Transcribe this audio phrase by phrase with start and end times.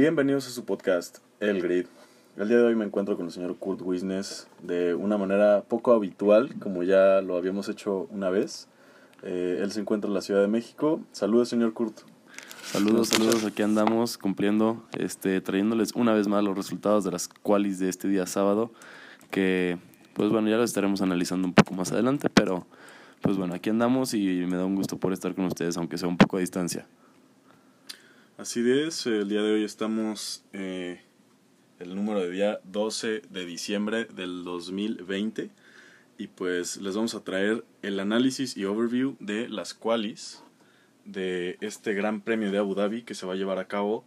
[0.00, 1.84] Bienvenidos a su podcast, El Grid.
[2.38, 5.92] El día de hoy me encuentro con el señor Kurt Wisnes de una manera poco
[5.92, 8.66] habitual, como ya lo habíamos hecho una vez.
[9.22, 11.02] Eh, él se encuentra en la Ciudad de México.
[11.12, 11.98] Saludos, señor Kurt.
[12.62, 13.44] Saludos, saludos.
[13.44, 18.08] Aquí andamos cumpliendo, este, trayéndoles una vez más los resultados de las qualis de este
[18.08, 18.72] día sábado,
[19.30, 19.76] que
[20.14, 22.66] pues bueno, ya los estaremos analizando un poco más adelante, pero
[23.20, 26.08] pues bueno, aquí andamos y me da un gusto por estar con ustedes, aunque sea
[26.08, 26.86] un poco a distancia.
[28.40, 31.02] Así es, el día de hoy estamos eh,
[31.78, 35.50] el número de día 12 de diciembre del 2020
[36.16, 40.42] y pues les vamos a traer el análisis y overview de las qualis
[41.04, 44.06] de este Gran Premio de Abu Dhabi que se va a llevar a cabo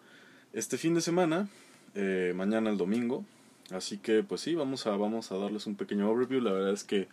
[0.51, 1.47] este fin de semana,
[1.93, 3.23] eh, mañana el domingo.
[3.69, 6.41] Así que pues sí, vamos a, vamos a darles un pequeño overview.
[6.41, 7.07] La verdad es que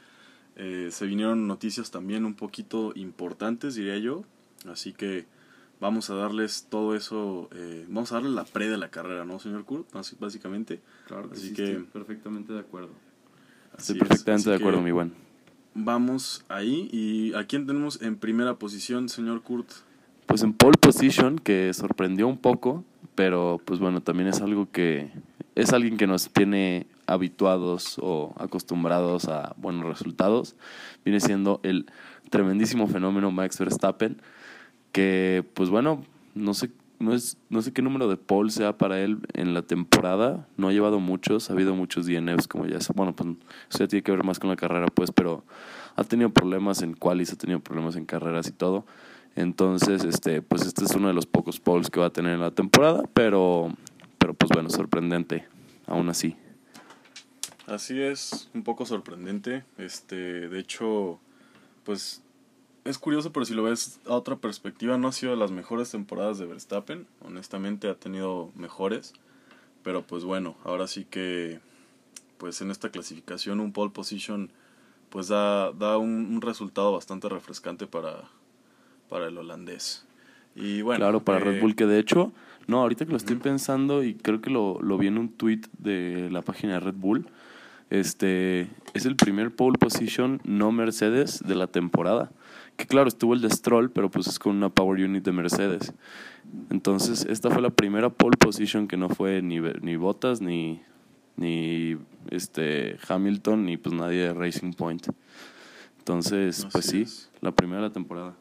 [0.57, 4.25] eh, se vinieron noticias también un poquito importantes, diría yo.
[4.65, 5.27] Así que
[5.81, 9.39] vamos a darles todo eso, eh, vamos a darles la pre de la carrera, ¿no,
[9.39, 9.89] señor Kurt?
[10.19, 10.81] Básicamente.
[11.07, 12.91] Claro Así que perfectamente de acuerdo.
[13.77, 15.13] Estoy perfectamente de acuerdo, mi buen.
[15.75, 16.89] Vamos ahí.
[16.93, 19.71] ¿Y a quién tenemos en primera posición, señor Kurt?
[20.27, 25.11] Pues en pole position, que sorprendió un poco, pero pues bueno, también es algo que
[25.55, 30.55] es alguien que nos tiene habituados o acostumbrados a buenos resultados.
[31.05, 31.87] Viene siendo el
[32.31, 34.21] tremendísimo fenómeno Max Verstappen,
[34.93, 39.01] que pues bueno, no sé no, es, no sé qué número de pole sea para
[39.01, 40.47] él en la temporada.
[40.57, 42.79] No ha llevado muchos, ha habido muchos DNFs, como ya.
[42.95, 43.31] Bueno, pues
[43.71, 45.43] eso ya tiene que ver más con la carrera, pues, pero
[45.97, 48.85] ha tenido problemas en qualis, ha tenido problemas en carreras y todo.
[49.35, 52.41] Entonces, este, pues este es uno de los pocos poles que va a tener en
[52.41, 53.75] la temporada, pero,
[54.19, 55.47] pero pues bueno, sorprendente,
[55.87, 56.37] aún así.
[57.67, 59.65] Así es, un poco sorprendente.
[59.79, 61.19] Este, de hecho,
[61.85, 62.23] pues
[62.85, 65.91] es curioso, pero si lo ves a otra perspectiva, no ha sido de las mejores
[65.91, 67.07] temporadas de Verstappen.
[67.25, 69.13] Honestamente ha tenido mejores.
[69.83, 71.61] Pero pues bueno, ahora sí que
[72.39, 74.51] pues en esta clasificación un pole position
[75.11, 78.25] pues da, da un, resultado bastante refrescante para,
[79.09, 80.07] para el holandés.
[80.55, 82.33] Y bueno, claro, para Red eh, Bull, que de hecho,
[82.67, 85.63] no, ahorita que lo estoy pensando y creo que lo, lo vi en un tweet
[85.79, 87.27] de la página de Red Bull,
[87.91, 92.31] este es el primer pole position no Mercedes de la temporada.
[92.81, 95.93] Que claro, estuvo el de Stroll, pero pues es con una power unit de Mercedes.
[96.71, 100.81] Entonces, esta fue la primera pole position que no fue ni, ni Bottas, ni,
[101.37, 101.99] ni
[102.31, 105.09] este Hamilton, ni pues nadie de Racing Point.
[105.99, 107.05] Entonces, pues sí,
[107.43, 108.35] la primera de la temporada.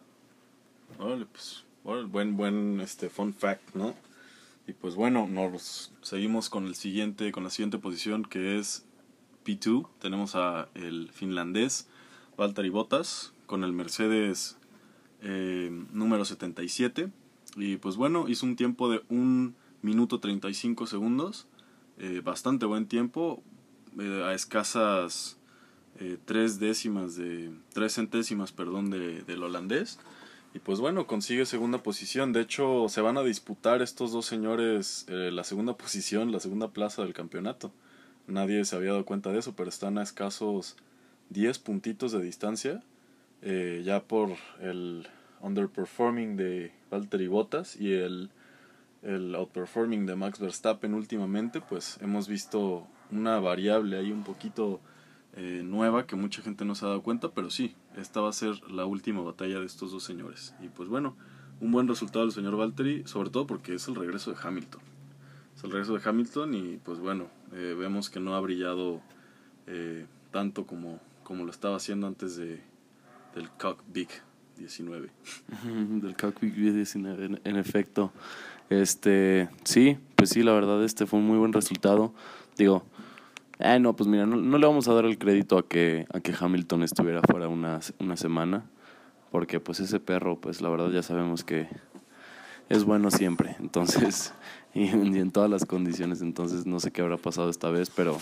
[0.98, 3.94] Órale, pues, buen, buen este, fun fact, ¿no?
[4.68, 8.86] Y pues bueno, nos seguimos con el siguiente, con la siguiente posición que es
[9.44, 9.90] P2.
[10.00, 11.90] Tenemos a el finlandés
[12.38, 14.58] Valtteri Bottas con el Mercedes
[15.24, 17.10] eh, número 77.
[17.56, 21.48] Y pues bueno, hizo un tiempo de 1 minuto 35 segundos.
[21.98, 23.42] Eh, bastante buen tiempo.
[24.00, 25.36] Eh, a escasas
[26.24, 27.52] tres décimas de.
[27.74, 30.00] tres centésimas, perdón, de, del holandés.
[30.54, 32.32] Y pues bueno, consigue segunda posición.
[32.32, 37.02] De hecho, se van a disputar estos dos señores la segunda posición, la segunda plaza
[37.02, 37.74] del campeonato.
[38.28, 40.78] Nadie se había dado cuenta de eso, pero están a escasos
[41.32, 42.84] 10 puntitos de distancia.
[43.42, 45.08] Eh, ya por el
[45.42, 48.30] underperforming de Valtteri Bottas y el,
[49.02, 54.82] el outperforming de Max Verstappen últimamente, pues hemos visto una variable ahí un poquito
[55.38, 58.34] eh, nueva que mucha gente no se ha dado cuenta, pero sí, esta va a
[58.34, 60.54] ser la última batalla de estos dos señores.
[60.62, 61.16] Y pues bueno,
[61.62, 64.82] un buen resultado del señor Valtteri, sobre todo porque es el regreso de Hamilton.
[65.56, 69.02] Es el regreso de Hamilton y pues bueno, eh, vemos que no ha brillado
[70.32, 72.60] tanto como, como lo estaba haciendo antes de,
[73.36, 74.10] del Cockpit
[74.58, 75.10] 19.
[76.02, 78.12] del Cockpit 19, en, efecto.
[78.70, 82.14] Este, sí, pues sí, la verdad, este fue un muy buen resultado.
[82.58, 82.84] Digo,
[83.60, 86.34] eh, no, pues mira, no, le vamos a dar el crédito a que, a que
[86.38, 88.66] Hamilton estuviera fuera una, una semana,
[89.32, 91.68] porque pues ese perro, pues la verdad ya sabemos que
[92.70, 94.34] es bueno siempre, entonces,
[94.74, 98.18] y, y en todas las condiciones, entonces no sé qué habrá pasado esta vez, pero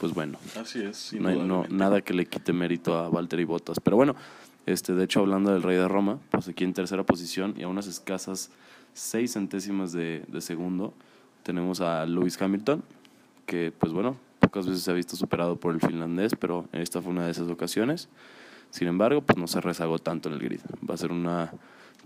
[0.00, 0.38] pues bueno.
[0.58, 1.12] Así es.
[1.12, 3.78] No, no, nada que le quite mérito a Valtteri Bottas.
[3.80, 4.16] Pero bueno,
[4.64, 7.68] este, de hecho, hablando del Rey de Roma, pues aquí en tercera posición y a
[7.68, 8.50] unas escasas
[8.94, 10.94] seis centésimas de, segundo,
[11.42, 12.82] tenemos a Lewis Hamilton,
[13.44, 17.12] que pues bueno, pocas veces se ha visto superado por el finlandés, pero esta fue
[17.12, 18.08] una de esas ocasiones.
[18.70, 20.60] Sin embargo, pues no se rezagó tanto en el grid.
[20.88, 21.52] Va a ser una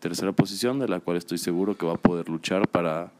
[0.00, 3.12] tercera posición de la cual estoy seguro que va a poder luchar para,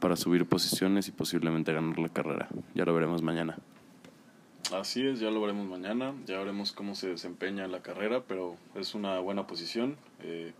[0.00, 2.48] para subir posiciones y posiblemente ganar la carrera.
[2.74, 3.58] Ya lo veremos mañana.
[4.72, 8.94] Así es, ya lo veremos mañana, ya veremos cómo se desempeña la carrera, pero es
[8.94, 9.98] una buena posición.
[10.22, 10.54] Eh,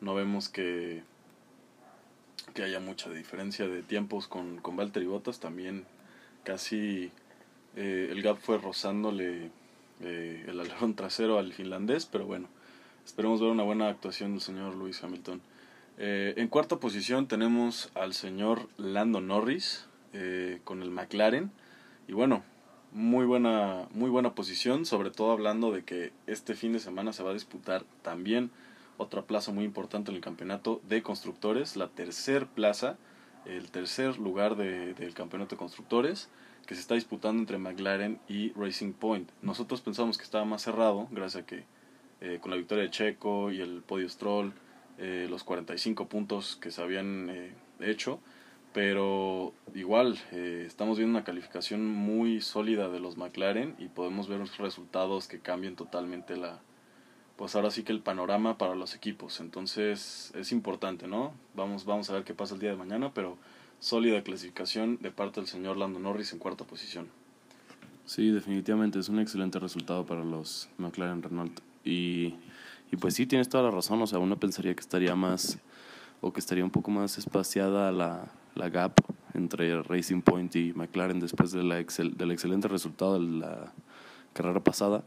[0.00, 1.02] no vemos que,
[2.54, 5.38] que haya mucha diferencia de tiempos con, con Valtteri Bottas.
[5.38, 5.84] También
[6.44, 7.12] casi
[7.76, 9.50] eh, el gap fue rozándole
[10.00, 12.48] eh, el alerón trasero al finlandés, pero bueno,
[13.04, 15.42] esperemos ver una buena actuación del señor Lewis Hamilton.
[15.98, 19.86] Eh, en cuarta posición tenemos al señor Lando Norris
[20.64, 21.50] con el McLaren.
[22.06, 22.44] Y bueno,
[22.92, 27.22] muy buena, muy buena posición, sobre todo hablando de que este fin de semana se
[27.22, 28.50] va a disputar también
[28.98, 32.96] otra plaza muy importante en el campeonato de constructores, la tercer plaza,
[33.46, 36.28] el tercer lugar de, del campeonato de constructores
[36.66, 39.30] que se está disputando entre McLaren y Racing Point.
[39.42, 41.64] Nosotros pensamos que estaba más cerrado, gracias a que
[42.20, 44.52] eh, con la victoria de Checo y el podio Stroll,
[44.98, 48.20] eh, los 45 puntos que se habían eh, hecho,
[48.72, 55.28] pero igual estamos viendo una calificación muy sólida de los McLaren y podemos ver resultados
[55.28, 56.60] que cambien totalmente la,
[57.36, 59.40] pues ahora sí que el panorama para los equipos.
[59.40, 61.32] Entonces es importante, ¿no?
[61.54, 63.36] Vamos, vamos a ver qué pasa el día de mañana, pero
[63.78, 67.08] sólida clasificación de parte del señor Lando Norris en cuarta posición.
[68.04, 71.60] Sí, definitivamente es un excelente resultado para los McLaren Renault.
[71.84, 72.34] Y,
[72.90, 74.00] y pues sí, tienes toda la razón.
[74.02, 75.58] O sea, uno pensaría que estaría más,
[76.20, 78.94] o que estaría un poco más espaciada la, la gap
[79.34, 83.72] entre Racing Point y McLaren después de la excel, del excelente resultado de la
[84.32, 85.02] carrera pasada.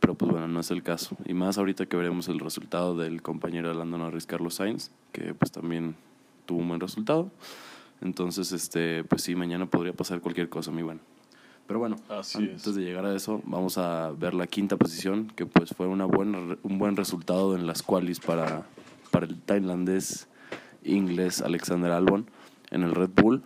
[0.00, 1.16] Pero pues bueno, no es el caso.
[1.24, 5.34] Y más ahorita que veremos el resultado del compañero de Lando Norris, Carlos Sainz, que
[5.34, 5.96] pues también
[6.44, 7.30] tuvo un buen resultado.
[8.02, 11.00] Entonces, este, pues sí, mañana podría pasar cualquier cosa, mi bueno.
[11.66, 15.70] Pero bueno, antes de llegar a eso, vamos a ver la quinta posición, que pues
[15.70, 18.64] fue una buena, un buen resultado en las qualis para,
[19.10, 20.28] para el tailandés
[20.84, 22.26] inglés Alexander Albon
[22.76, 23.42] en el Red Bull,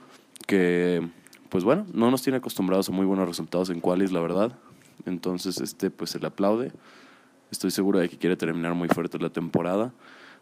[0.47, 1.09] que
[1.49, 4.53] pues bueno, no nos tiene acostumbrados a muy buenos resultados en qualis, la verdad.
[5.07, 6.73] Entonces, este pues se le aplaude.
[7.51, 9.93] Estoy seguro de que quiere terminar muy fuerte la temporada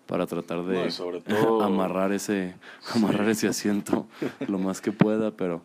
[0.07, 0.89] para tratar de
[1.63, 2.55] amarrar ese
[2.95, 4.07] amarrar ese asiento
[4.47, 5.63] lo más que pueda, pero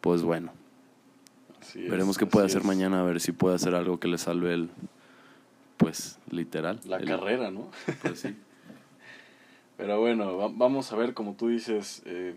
[0.00, 0.52] pues bueno.
[1.74, 4.70] Veremos qué puede hacer mañana, a ver si puede hacer algo que le salve el
[5.76, 6.78] pues literal.
[6.86, 7.70] La carrera, ¿no?
[8.02, 8.36] Pues sí.
[9.76, 12.36] Pero bueno, vamos a ver, como tú dices, eh,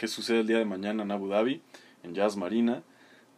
[0.00, 1.60] qué sucede el día de mañana en Abu Dhabi,
[2.04, 2.82] en Jazz Marina.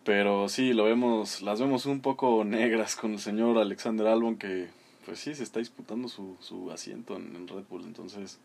[0.05, 4.69] Pero sí, lo vemos, las vemos un poco negras con el señor Alexander Albon que
[5.05, 7.82] pues sí, se está disputando su, su asiento en, Red Bull.
[7.82, 8.38] Entonces,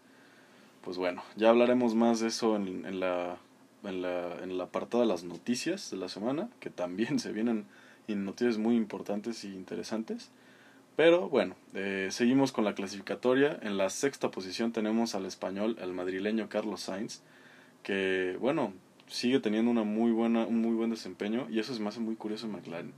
[0.83, 3.37] pues bueno, ya hablaremos más de eso en, en, la,
[3.83, 7.67] en, la, en el apartado de las noticias de la semana, que también se vienen
[8.07, 10.31] noticias muy importantes y interesantes.
[10.95, 13.59] Pero bueno, eh, seguimos con la clasificatoria.
[13.61, 17.21] En la sexta posición tenemos al español, el madrileño Carlos Sainz,
[17.87, 18.73] que bueno,
[19.07, 22.17] sigue teniendo una muy buena, un muy buen desempeño y eso se me hace muy
[22.17, 22.91] curioso en McLaren.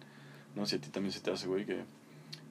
[0.56, 1.84] No sé si a ti también se te hace, güey, que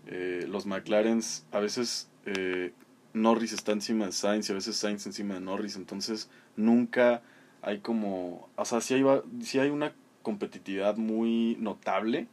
[0.06, 2.72] eh, los McLarens, a veces eh,
[3.12, 7.22] Norris está encima de Sainz y a veces Sainz encima de Norris, entonces nunca
[7.60, 9.02] hay como, o sea, sí hay,
[9.40, 9.92] sí hay una
[10.22, 12.28] competitividad muy notable,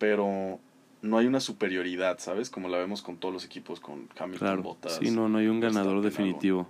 [0.00, 0.58] pero
[1.00, 2.50] no hay una superioridad, ¿sabes?
[2.50, 4.62] Como la vemos con todos los equipos, con Hamilton, claro.
[4.64, 4.98] Bottas.
[5.00, 6.66] Sí, no, no hay un ganador definitivo.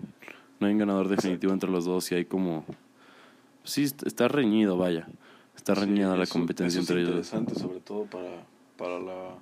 [0.60, 2.64] No hay un ganador definitivo entre los dos y hay como...
[3.64, 5.06] Sí, está reñido, vaya.
[5.56, 7.10] Está reñida la competencia entre ellos.
[7.10, 8.30] Es interesante, sobre todo para,
[8.76, 9.34] para la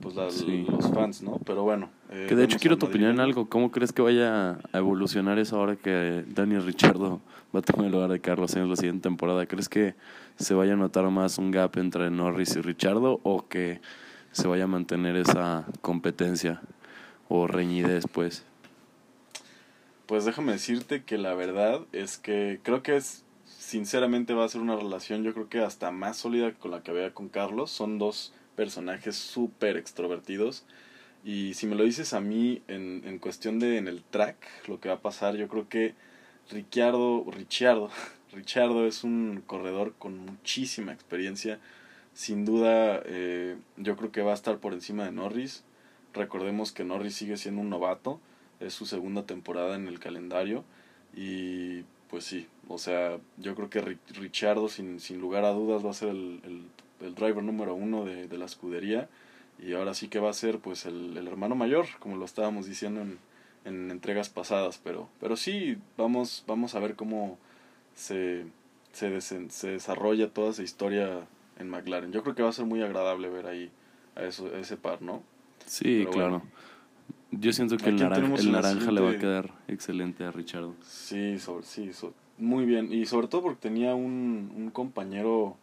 [0.00, 1.38] pues los fans, ¿no?
[1.46, 1.88] Pero bueno.
[2.10, 3.48] Eh, que de hecho quiero tu opinión en algo.
[3.48, 7.20] ¿Cómo crees que vaya a evolucionar eso ahora que Daniel Richardo
[7.54, 9.46] va a tomar el lugar de Carlos en la siguiente temporada?
[9.46, 9.94] ¿Crees que
[10.36, 13.80] se vaya a notar más un gap entre Norris y Richardo o que
[14.32, 16.60] se vaya a mantener esa competencia
[17.28, 18.44] o reñidez, pues?
[20.06, 24.60] Pues déjame decirte que la verdad es que creo que es sinceramente va a ser
[24.60, 27.70] una relación yo creo que hasta más sólida con la que había con Carlos.
[27.70, 30.64] Son dos personajes súper extrovertidos.
[31.24, 34.36] Y si me lo dices a mí en, en cuestión de en el track,
[34.68, 35.94] lo que va a pasar, yo creo que
[36.50, 37.90] Ricciardo, Ricciardo,
[38.32, 41.58] Ricciardo es un corredor con muchísima experiencia.
[42.12, 45.64] Sin duda, eh, yo creo que va a estar por encima de Norris.
[46.12, 48.20] Recordemos que Norris sigue siendo un novato,
[48.66, 50.64] es su segunda temporada en el calendario.
[51.16, 55.90] Y pues sí, o sea, yo creo que Ricciardo, sin, sin lugar a dudas, va
[55.90, 56.64] a ser el, el
[57.00, 59.08] el driver número uno de, de, la escudería
[59.58, 62.66] y ahora sí que va a ser pues el, el hermano mayor como lo estábamos
[62.66, 63.18] diciendo en,
[63.64, 67.38] en, entregas pasadas pero pero sí vamos vamos a ver cómo
[67.94, 68.46] se
[68.92, 71.26] se, se desarrolla toda esa historia
[71.58, 72.12] en McLaren.
[72.12, 73.70] Yo creo que va a ser muy agradable ver ahí
[74.14, 75.22] a eso a ese par no
[75.66, 76.42] sí claro
[77.40, 81.38] yo siento que el, naranja, el naranja le va a quedar excelente a Richard sí
[81.38, 81.90] sobre, sí
[82.38, 85.56] muy bien y sobre todo porque tenía un, un compañero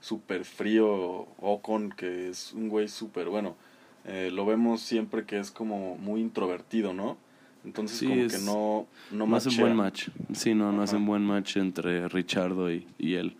[0.00, 3.56] súper frío Ocon, que es un güey súper, bueno,
[4.04, 7.16] eh, lo vemos siempre que es como muy introvertido, ¿no?
[7.64, 10.08] Entonces Sí, como es- que no, no No hacen buen match.
[10.32, 10.84] Sí, no, no Ajá.
[10.84, 13.36] hacen buen match entre Richardo y, y él.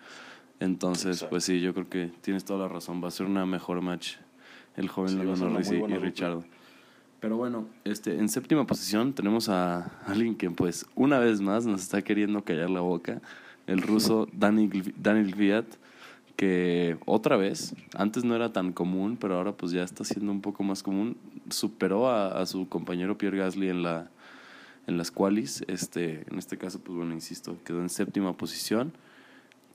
[0.60, 1.30] Entonces, Exacto.
[1.30, 3.02] pues sí, yo creo que tienes toda la razón.
[3.02, 4.16] Va a ser una mejor match
[4.76, 5.98] el joven Sí, Lando Norris y, y.
[5.98, 6.44] Richardo.
[7.20, 11.82] Pero bueno, este, en séptima posición tenemos a alguien que pues una vez más nos
[11.82, 13.20] está queriendo callar la boca,
[13.66, 15.66] el ruso Daniel, Daniel Kvyat,
[16.36, 20.40] que otra vez, antes no era tan común, pero ahora pues ya está siendo un
[20.40, 21.16] poco más común,
[21.50, 24.10] superó a, a su compañero Pierre Gasly en la
[24.88, 28.92] en las qualis, este, en este caso pues bueno, insisto, quedó en séptima posición,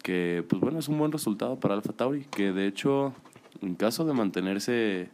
[0.01, 3.13] que pues bueno, es un buen resultado para Alfa Tauri, que de hecho
[3.61, 5.09] en caso de mantenerse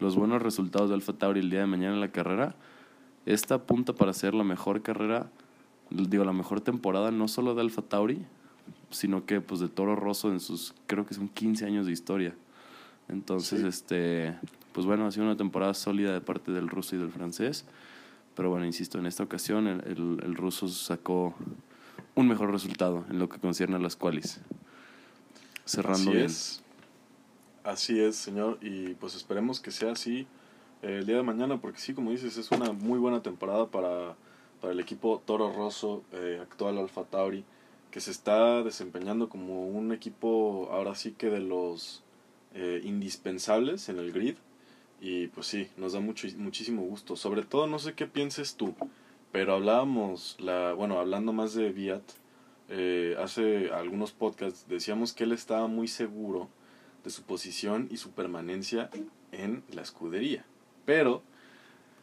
[0.00, 2.54] los buenos resultados de Alfa Tauri el día de mañana en la carrera,
[3.26, 5.30] esta apunta para ser la mejor carrera,
[5.90, 8.24] digo, la mejor temporada no solo de Alfa Tauri,
[8.90, 12.34] sino que pues de Toro Rosso en sus, creo que son 15 años de historia.
[13.08, 13.66] Entonces, Sí.
[13.66, 14.34] este,
[14.72, 17.64] pues bueno, ha sido una temporada sólida de parte del ruso y del francés.
[18.34, 21.34] Pero bueno, insisto, en esta ocasión el, el, el ruso sacó
[22.16, 24.40] un mejor resultado en lo que concierne a las qualis.
[25.64, 26.24] Cerrando Así bien.
[26.26, 26.62] es.
[27.64, 28.58] Así es, señor.
[28.60, 30.26] Y pues esperemos que sea así
[30.82, 34.16] eh, el día de mañana, porque sí, como dices, es una muy buena temporada para,
[34.60, 37.42] para el equipo Toro Rosso, eh, actual Alfa Tauri,
[37.90, 42.02] que se está desempeñando como un equipo ahora sí que de los
[42.54, 44.36] eh, indispensables en el grid.
[45.00, 47.16] Y pues sí, nos da mucho, muchísimo gusto.
[47.16, 48.74] Sobre todo, no sé qué pienses tú,
[49.32, 52.02] pero hablábamos, la, bueno, hablando más de Viat,
[52.68, 56.48] eh, hace algunos podcasts decíamos que él estaba muy seguro
[57.04, 58.90] de su posición y su permanencia
[59.32, 60.44] en la escudería.
[60.84, 61.22] Pero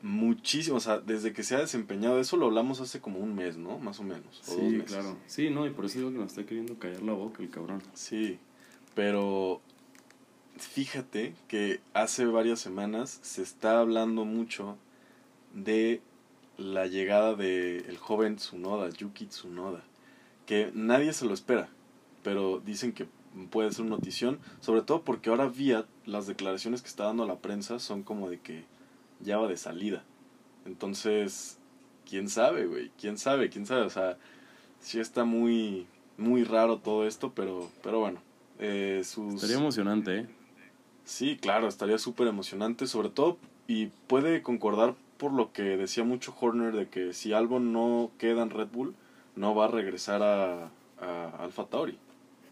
[0.02, 3.58] muchísimo, o sea, desde que se ha desempeñado, eso lo hablamos hace como un mes,
[3.58, 3.78] ¿no?
[3.80, 4.42] Más o menos.
[4.48, 4.92] o dos Sí, meses.
[4.92, 5.18] claro.
[5.28, 7.82] Sí, no, y por eso digo que nos está queriendo callar la boca el cabrón.
[7.94, 8.40] Sí,
[8.96, 9.62] pero
[10.58, 14.78] fíjate que hace varias semanas se está hablando mucho
[15.54, 16.02] de
[16.58, 19.84] la llegada del el joven Tsunoda, Yuki Tsunoda,
[20.46, 21.70] que nadie se lo espera,
[22.24, 23.08] pero dicen que
[23.50, 27.28] puede ser una notición, sobre todo porque ahora Viat, las declaraciones que está dando a
[27.28, 28.66] la prensa son como de que
[29.20, 30.04] ya va de salida.
[30.66, 31.58] Entonces,
[32.10, 34.18] quién sabe, güey, quién sabe, quién sabe, o sea,
[34.80, 38.20] sí está muy muy raro todo esto, pero pero bueno,
[38.60, 40.26] eh, sus Estaría emocionante, ¿eh?
[41.04, 46.36] Sí, claro, estaría súper emocionante, sobre todo, y puede concordar por lo que decía mucho
[46.40, 48.96] Horner de que si Albon no queda en Red Bull,
[49.36, 50.70] no va a regresar a,
[51.00, 51.98] a Alfa Tauri.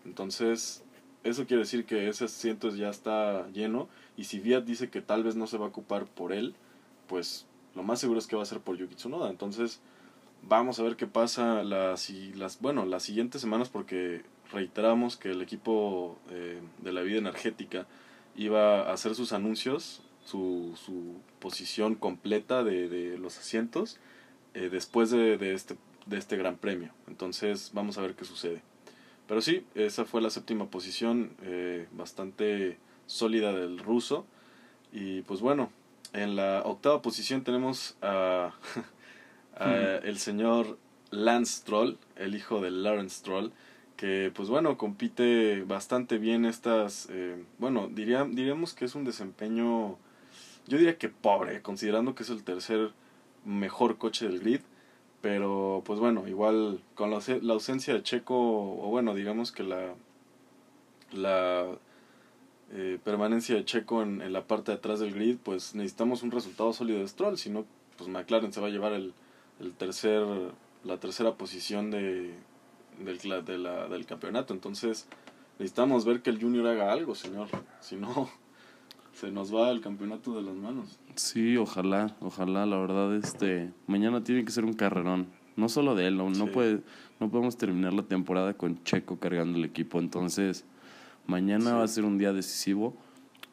[0.10, 0.84] Entonces,
[1.24, 3.88] eso quiere decir que ese asiento ya está lleno,
[4.18, 6.56] y si Viat dice que tal vez no se va a ocupar por él,
[7.08, 9.30] pues lo más seguro es que va a ser por Yuki Tsunoda.
[9.30, 9.82] Entonces,
[10.42, 12.10] vamos a ver qué pasa las,
[12.60, 17.86] bueno, las siguientes semanas, porque reiteramos que el equipo eh, de la vida energética
[18.36, 24.00] iba a hacer sus anuncios, su, su posición completa de, de los asientos
[24.56, 25.75] eh, después de, de, este,
[26.08, 26.92] de este gran premio.
[27.08, 28.63] Entonces vamos a ver qué sucede.
[29.30, 34.26] Pero sí, esa fue la séptima posición, eh, bastante sólida del ruso.
[34.92, 35.70] Y pues bueno,
[36.14, 38.56] en la octava posición tenemos a,
[39.56, 39.72] a
[40.04, 40.80] el señor
[41.12, 43.52] Lance Stroll, el hijo de Lawrence Stroll,
[43.98, 50.00] que pues bueno, compite bastante bien estas, eh, bueno, diría, diríamos que es un desempeño,
[50.68, 52.94] yo diría que pobre, considerando que es el tercer
[53.46, 54.62] mejor coche del grid,
[55.22, 59.94] pero pues bueno, igual con la, la ausencia de Checo, o bueno, digamos que la,
[61.12, 61.66] la
[62.72, 66.32] eh, permanencia de Checo en, en la parte de atrás del grid, pues necesitamos un
[66.32, 67.66] resultado sólido de Stroll, si no,
[67.98, 69.14] pues McLaren se va a llevar el,
[69.60, 70.24] el tercer,
[70.84, 72.34] la tercera posición de,
[73.00, 74.54] del, de la, del campeonato.
[74.54, 75.08] Entonces,
[75.58, 77.50] necesitamos ver que el Junior haga algo, señor.
[77.82, 78.30] Si no,
[79.20, 81.00] se nos va el campeonato de las manos.
[81.16, 86.08] Sí, ojalá, ojalá, la verdad, este, mañana tiene que ser un carrerón, no solo de
[86.08, 86.82] él, no, no puede,
[87.20, 90.66] no podemos terminar la temporada con Checo cargando el equipo, entonces
[91.28, 91.72] mañana Sí.
[91.72, 92.96] va a ser un día decisivo,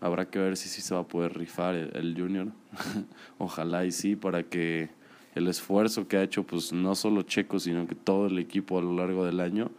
[0.01, 2.53] habrá que ver si sí se va a poder rifar el, el Junior,
[3.39, 4.91] ojalá y sí, para que
[5.35, 8.83] el esfuerzo que ha hecho, pues no solo Checo, sino que todo el equipo a
[8.83, 9.71] lo largo del año,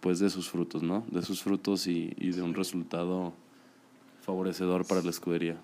[0.00, 1.04] pues de sus frutos, ¿no?
[1.10, 3.32] De sus frutos y, y de un resultado
[4.22, 5.56] favorecedor para la escudería.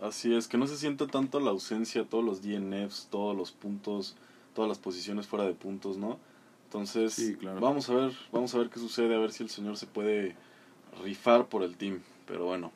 [0.00, 4.16] Así es, que no se sienta tanto la ausencia, todos los DNFs, todos los puntos,
[4.54, 6.18] todas las posiciones fuera de puntos, ¿no?
[6.64, 7.60] Entonces, Sí, claro.
[7.60, 10.36] vamos a ver, vamos a ver qué sucede, a ver si el señor se puede
[11.04, 11.98] rifar por el team.
[12.26, 12.72] Pero bueno,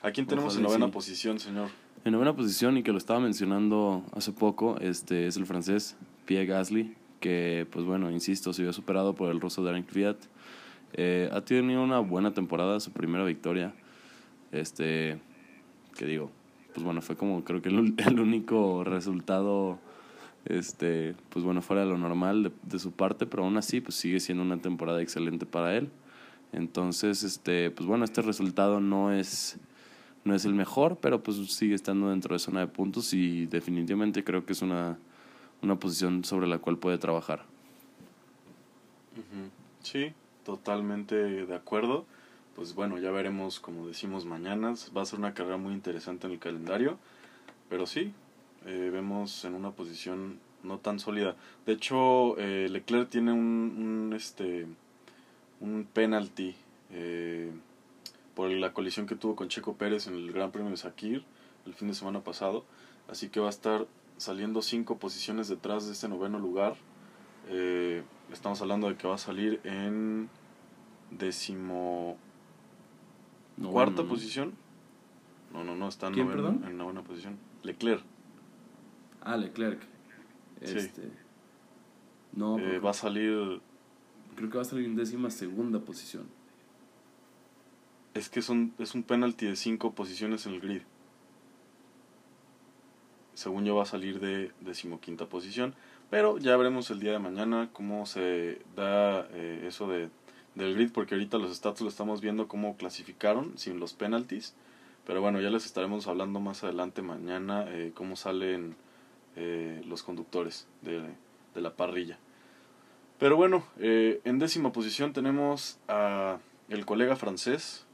[0.00, 0.92] ¿a quién tenemos en Ojalá novena sí.
[0.92, 1.68] posición, señor?
[2.04, 6.46] En novena posición, y que lo estaba mencionando hace poco, este es el francés Pierre
[6.46, 10.16] Gasly, que, pues bueno, insisto, se vio superado por el ruso Darren Kvyat.
[10.94, 13.74] Eh, ha tenido una buena temporada, su primera victoria.
[14.52, 15.18] Este,
[15.96, 16.30] que digo,
[16.74, 19.78] pues bueno, fue como creo que el, el único resultado
[20.44, 23.94] este, pues bueno, fuera de lo normal de, de, su parte, pero aún así, pues
[23.94, 25.90] sigue siendo una temporada excelente para él.
[26.52, 29.58] Entonces, este, pues bueno, este resultado no es,
[30.24, 34.22] no es el mejor, pero pues sigue estando dentro de zona de puntos y definitivamente
[34.22, 34.98] creo que es una,
[35.62, 37.44] una posición sobre la cual puede trabajar.
[39.82, 40.12] Sí,
[40.44, 41.14] totalmente
[41.46, 42.04] de acuerdo.
[42.56, 44.74] Pues bueno, ya veremos, como decimos, mañana.
[44.96, 46.98] Va a ser una carrera muy interesante en el calendario.
[47.68, 48.12] Pero sí,
[48.66, 51.36] eh, vemos en una posición no tan sólida.
[51.66, 54.66] De hecho, eh, Leclerc tiene un, un, este,
[55.60, 56.54] un penalty
[56.90, 57.50] eh,
[58.34, 61.24] por la colisión que tuvo con Checo Pérez en el Gran Premio de Sakir
[61.66, 62.64] el fin de semana pasado.
[63.08, 66.76] Así que va a estar saliendo cinco posiciones detrás de este noveno lugar.
[67.48, 70.28] Eh, estamos hablando de que va a salir en
[71.10, 72.16] décimo
[73.62, 74.54] cuarta posición.
[75.52, 77.38] No, no, no, está en, novena, en novena posición.
[77.62, 78.02] Leclerc.
[79.20, 79.82] Ah, Leclerc.
[80.60, 81.10] Este.
[82.32, 83.60] No, eh, va a salir.
[84.36, 86.26] Creo que va a salir en décima segunda posición.
[88.14, 90.82] Es que son, es un penalti de cinco posiciones en el grid.
[93.34, 95.74] Según yo va a salir de decimoquinta posición.
[96.10, 100.10] Pero ya veremos el día de mañana cómo se da eh, eso de,
[100.54, 104.54] del grid, porque ahorita los stats lo estamos viendo cómo clasificaron sin los penalties.
[105.06, 108.76] Pero bueno, ya les estaremos hablando más adelante mañana eh, cómo salen
[109.36, 111.02] eh, los conductores de,
[111.54, 112.18] de, la parrilla.
[113.18, 117.86] Pero bueno, en décima posición tenemos a el colega francés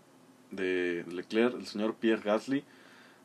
[0.51, 2.65] de Leclerc, el señor Pierre Gasly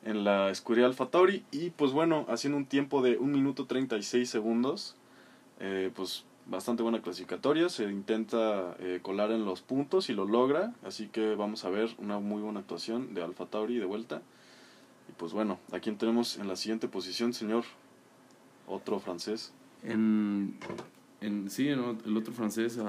[0.05, 4.29] en la escudería Alfa Tauri y pues bueno, haciendo un tiempo de 1 minuto 36
[4.29, 4.95] segundos,
[5.59, 10.73] eh, pues bastante buena clasificatoria, se intenta eh, colar en los puntos y lo logra,
[10.85, 14.21] así que vamos a ver una muy buena actuación de Alfa Tauri de vuelta.
[15.09, 17.63] Y pues bueno, ¿a quién tenemos en la siguiente posición, señor?
[18.67, 19.53] Otro francés.
[19.83, 20.57] En,
[21.21, 22.79] en, sí, en el otro francés,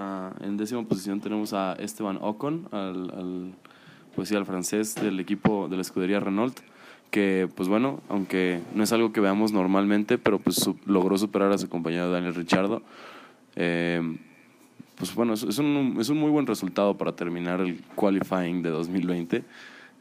[0.41, 3.55] en décima posición tenemos a Esteban Ocon, al, al,
[4.15, 6.61] pues sí, al francés del equipo de la escudería Renault
[7.15, 11.59] que pues bueno, aunque no es algo que veamos normalmente, pero pues logró superar a
[11.59, 12.83] su compañero Daniel Richardo.
[13.57, 14.17] Eh,
[14.97, 19.45] pues bueno, es, un, es un muy buen resultado para terminar el qualifying de 2020.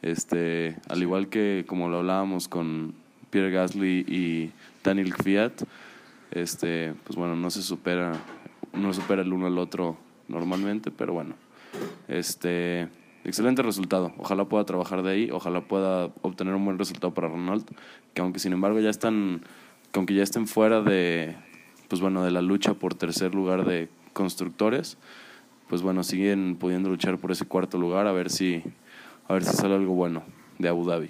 [0.02, 2.94] Este, al igual que como lo hablábamos con
[3.30, 4.52] Pierre Gasly y
[4.84, 5.64] Daniel Fiat,
[6.32, 8.14] este, pues bueno, no se supera,
[8.74, 11.36] no supera el uno al otro normalmente, pero bueno,
[12.08, 12.88] este,
[13.24, 14.14] excelente resultado.
[14.18, 17.66] Ojalá pueda trabajar de ahí, ojalá pueda obtener un buen resultado para Ronald,
[18.14, 19.42] que aunque sin embargo ya están,
[19.92, 21.36] que aunque ya estén fuera de,
[21.94, 24.98] pues bueno, de la lucha por tercer lugar de constructores,
[25.70, 28.64] pues bueno, siguen pudiendo luchar por ese cuarto lugar a ver si,
[29.28, 30.24] a ver si sale algo bueno
[30.58, 31.10] de Abu Dhabi.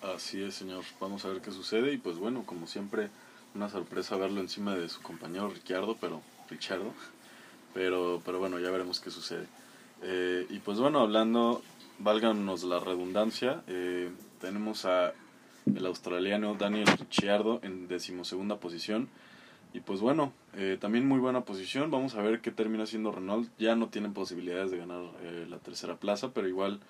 [0.00, 0.84] Así es, señor.
[1.02, 3.10] Vamos a ver qué sucede y pues bueno, como siempre,
[3.54, 6.94] una sorpresa verlo encima de su compañero Ricciardo, pero Richardo,
[7.74, 9.46] pero, pero bueno, ya veremos qué sucede.
[10.00, 11.62] Eh, y pues bueno, hablando,
[11.98, 15.12] válganos la redundancia, eh, tenemos a
[15.74, 19.08] el australiano Daniel Ricciardo en decimosegunda posición.
[19.72, 21.90] Y pues bueno, eh, también muy buena posición.
[21.90, 23.50] Vamos a ver qué termina haciendo Renault.
[23.58, 25.02] Ya no tienen posibilidades de ganar
[25.48, 26.80] la tercera plaza, pero igual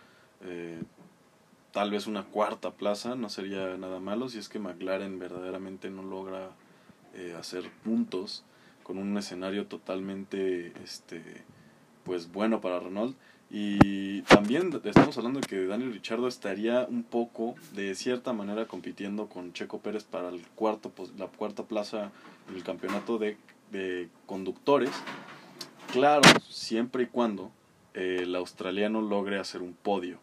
[1.73, 6.03] tal vez una cuarta plaza no sería nada malo si es que McLaren verdaderamente no
[6.03, 6.51] logra
[7.39, 8.45] hacer puntos
[8.83, 11.23] con un escenario totalmente este
[12.05, 13.17] pues bueno para Renault.
[13.49, 19.29] Y también estamos hablando de que Daniel Richardo estaría un poco, de cierta manera, compitiendo
[19.29, 22.11] con Checo Pérez para el cuarto, la cuarta plaza
[22.49, 23.37] en el campeonato de,
[24.27, 24.91] conductores.
[25.93, 27.53] Claro, siempre y cuando
[27.95, 30.19] eh, el australiano logre hacer un podio,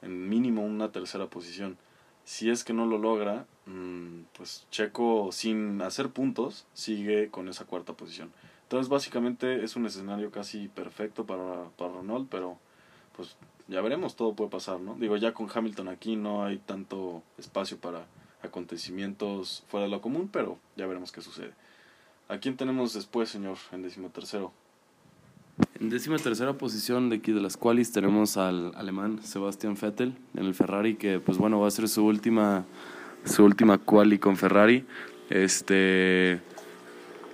[0.00, 1.76] en mínimo una tercera posición.
[2.24, 7.64] Si es que no lo logra, mm, pues Checo sin hacer puntos sigue con esa
[7.64, 8.32] cuarta posición.
[8.72, 12.56] Entonces básicamente es un escenario casi perfecto para, para Ronald, pero
[13.14, 13.36] pues
[13.68, 14.94] ya veremos, todo puede pasar, ¿no?
[14.94, 18.06] Digo, ya con Hamilton aquí no hay tanto espacio para
[18.42, 21.52] acontecimientos fuera de lo común, pero ya veremos qué sucede.
[22.30, 24.54] ¿A quién tenemos después, señor, en décimo tercero?
[25.78, 30.46] En décima tercera posición de aquí de las cuales tenemos al alemán Sebastian Vettel en
[30.46, 32.64] el Ferrari, que pues bueno, va a ser su última,
[33.26, 34.86] su última quali con Ferrari.
[35.28, 36.40] Este,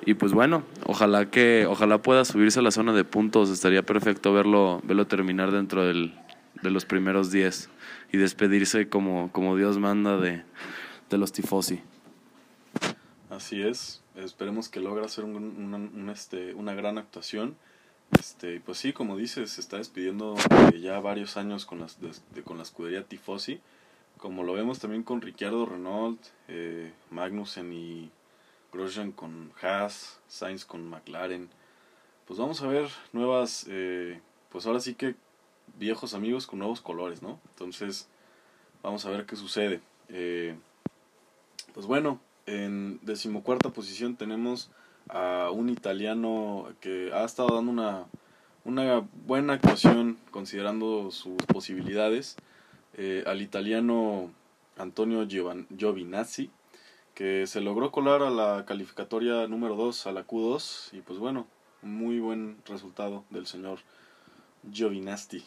[0.09, 4.33] y pues bueno, ojalá que ojalá pueda subirse a la zona de puntos, estaría perfecto
[4.33, 6.14] verlo verlo terminar dentro del,
[6.62, 7.68] de los primeros 10
[8.11, 10.44] y despedirse como, como Dios manda de,
[11.11, 11.83] de los tifosi.
[13.29, 17.55] Así es, esperemos que logre hacer un, este, una gran actuación.
[18.18, 20.37] Este, pues sí, como dices, se está despidiendo
[20.81, 21.99] ya varios años con, las,
[22.44, 23.61] con la escudería Tifosi,
[24.16, 26.18] como lo vemos también con Ricciardo Renault,
[26.49, 28.11] eh, Magnussen y
[28.73, 31.49] Grosjean con Haas, Sainz con McLaren.
[32.27, 35.15] Pues vamos a ver nuevas, eh, pues ahora sí que
[35.79, 37.41] viejos amigos con nuevos colores, ¿no?
[37.51, 38.09] Entonces,
[38.83, 39.81] vamos a ver qué sucede.
[40.09, 40.57] Eh,
[41.75, 44.71] pues bueno, en decimocuarta posición tenemos
[45.09, 48.07] a un italiano que ha estado dando una,
[48.65, 52.37] una buena actuación considerando sus posibilidades.
[52.95, 54.31] Eh, al italiano
[54.77, 56.51] Antonio Giovinazzi,
[57.19, 61.49] que se logró colar a la calificatoria número 2, a la Q2, y pues bueno,
[61.83, 63.81] muy buen resultado del señor
[64.73, 65.43] Giovinazzi.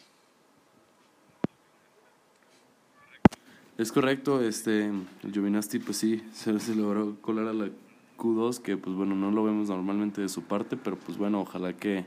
[3.78, 4.88] Es correcto, este,
[5.22, 7.70] el Giovinazzi pues sí, se, se, logró colar a la
[8.18, 11.72] Q2, que pues bueno, no lo vemos normalmente de su parte, pero pues bueno, ojalá
[11.72, 12.04] que...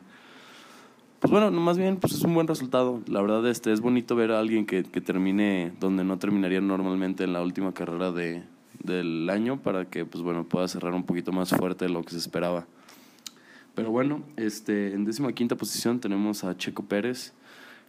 [1.21, 3.01] Pues bueno, más bien pues es un buen resultado.
[3.07, 7.23] La verdad este, es bonito ver a alguien que, que termine donde no terminaría normalmente
[7.23, 8.43] en la última carrera de,
[8.85, 12.11] del año para que pues bueno pueda cerrar un poquito más fuerte de lo que
[12.11, 12.65] se esperaba.
[13.75, 17.33] Pero bueno, este, en décima quinta posición tenemos a Checo Pérez,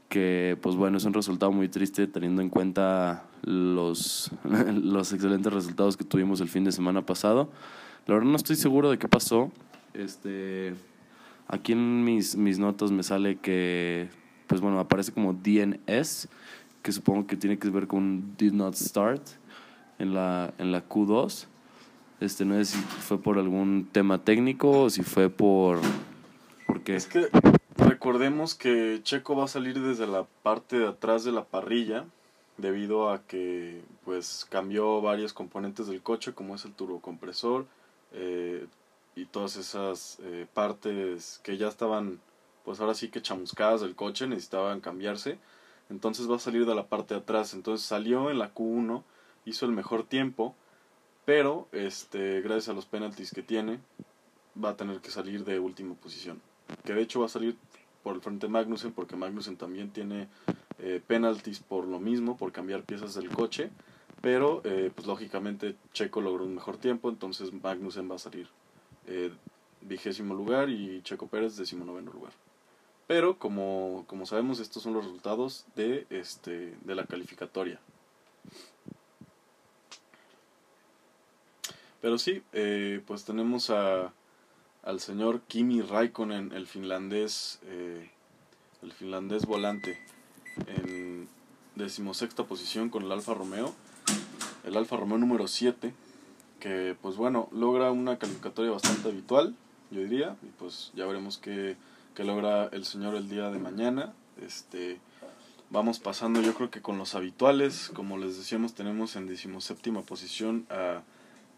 [0.09, 5.97] que pues bueno, es un resultado muy triste teniendo en cuenta los, los excelentes resultados
[5.97, 7.51] que tuvimos el fin de semana pasado.
[8.07, 9.53] La verdad no estoy seguro de qué pasó.
[9.95, 10.75] Este,
[11.47, 14.09] aquí en mis, mis notas me sale que,
[14.49, 16.29] pues bueno, aparece como DNS,
[16.83, 19.23] que supongo que tiene que ver con Did Not Start
[19.99, 21.47] en la, en la Q2.
[22.21, 25.81] Este, no sé si fue por algún tema técnico o si fue por...
[26.67, 26.97] ¿Por qué?
[26.97, 27.29] Es que
[27.77, 32.05] recordemos que Checo va a salir desde la parte de atrás de la parrilla
[32.57, 37.67] debido a que pues cambió varios componentes del coche como es el turbocompresor
[38.13, 38.67] eh,
[39.15, 42.19] y todas esas eh, partes que ya estaban
[42.65, 45.39] pues ahora sí que chamuscadas del coche necesitaban cambiarse
[45.91, 49.03] entonces va a salir de la parte de atrás entonces salió en la Q1
[49.47, 50.55] hizo el mejor tiempo,
[51.25, 53.81] pero este, gracias a los penaltis que tiene,
[54.63, 56.43] va a tener que salir de última posición.
[56.85, 57.57] Que de hecho va a salir
[58.03, 60.29] por el frente Magnussen, porque Magnussen también tiene
[60.79, 63.71] eh, penaltis por lo mismo, por cambiar piezas del coche.
[64.21, 68.49] Pero, eh, pues lógicamente, Checo logró un mejor tiempo, entonces Magnussen va a salir
[69.07, 69.33] eh,
[69.83, 72.33] vigésimo lugar y Checo Pérez decimonoveno lugar.
[73.07, 77.79] Pero, como, como sabemos, estos son los resultados de, este, de la calificatoria.
[82.01, 84.13] Pero sí, eh, pues tenemos a,
[84.83, 88.11] al señor Kimi Raikkonen, el finlandés, eh,
[88.83, 89.99] el finlandés volante,
[90.67, 91.29] en
[91.75, 93.75] decimosexta posición con el Alfa Romeo,
[94.65, 95.93] el Alfa Romeo número 7,
[96.61, 99.55] que pues bueno, logra una calificatoria bastante habitual,
[99.91, 101.77] yo diría, y pues ya veremos qué,
[102.15, 104.13] qué logra el señor el día de mañana.
[104.41, 104.99] Este,
[105.71, 110.67] vamos pasando yo creo que con los habituales, como les decíamos, tenemos en decimoséptima posición
[110.71, 111.03] a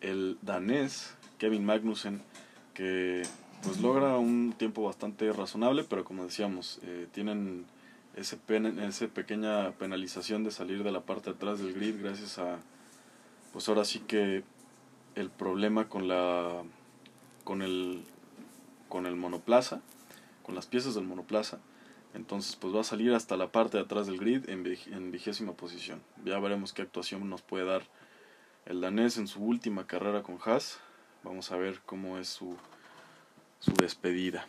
[0.00, 2.22] el danés Kevin Magnussen,
[2.74, 3.22] que
[3.62, 7.66] pues logra un tiempo bastante razonable, pero como decíamos, eh, tienen
[8.14, 12.38] ese pen, esa pequeña penalización de salir de la parte de atrás del grid gracias
[12.38, 12.58] a,
[13.52, 14.42] pues ahora sí que
[15.14, 16.62] el problema con la,
[17.44, 18.02] con el,
[18.88, 19.80] con el monoplaza,
[20.42, 21.58] con las piezas del monoplaza.
[22.14, 25.52] Entonces, pues va a salir hasta la parte de atrás del grid en, en vigésima
[25.52, 26.00] posición.
[26.24, 27.82] Ya veremos qué actuación nos puede dar
[28.66, 30.80] el danés en su última carrera con Haas.
[31.24, 32.56] Vamos a ver cómo es su,
[33.58, 34.46] su despedida.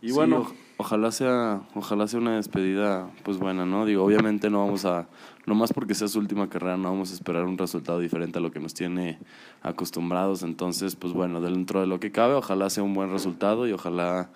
[0.00, 3.84] Y bueno, ojalá sea, ojalá sea una despedida pues buena, ¿no?
[3.84, 5.08] Digo, obviamente no vamos a,
[5.44, 8.40] no más porque sea su última carrera, no vamos a esperar un resultado diferente a
[8.40, 9.18] lo que nos tiene
[9.60, 10.44] acostumbrados.
[10.44, 14.30] Entonces, pues bueno, dentro de lo que cabe, ojalá sea un buen resultado y ojalá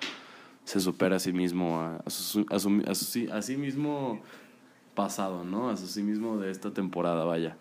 [0.65, 4.21] se supere a sí mismo, a, su, a, su, a, a sí mismo
[4.97, 5.71] pasado, ¿no?
[5.71, 7.57] A sí mismo de esta temporada, vaya.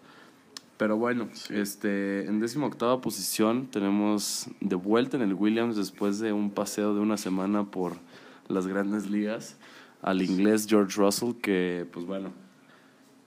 [0.82, 6.34] Pero bueno, este, en décimo octava posición tenemos de vuelta en el Williams después de
[6.34, 7.98] un paseo de una semana por
[8.48, 9.58] las grandes ligas
[10.02, 12.32] al inglés George Russell que pues bueno,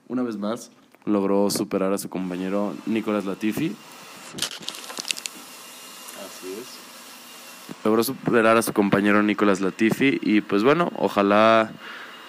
[0.09, 0.69] una vez más
[1.05, 3.73] logró superar a su compañero Nicolas Latifi.
[6.25, 7.85] Así es.
[7.85, 11.71] Logró superar a su compañero Nicolas Latifi y pues bueno, ojalá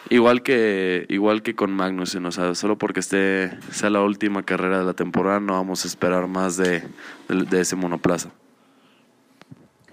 [0.08, 4.78] Igual que, igual que con Magnussen, o sea, solo porque esté, sea la última carrera
[4.78, 6.84] de la temporada, no vamos a esperar más de,
[7.28, 8.30] de, ese monoplaza.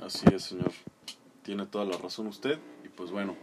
[0.06, 0.72] Así es, señor.
[1.42, 2.60] Tiene toda la razón usted.
[2.86, 3.36] Y pues bueno,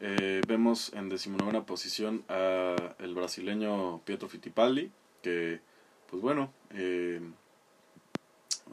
[0.00, 4.90] eh, vemos en decimonovena posición a el brasileño Pietro Fittipaldi,
[5.20, 5.60] que,
[6.08, 7.20] pues bueno, eh,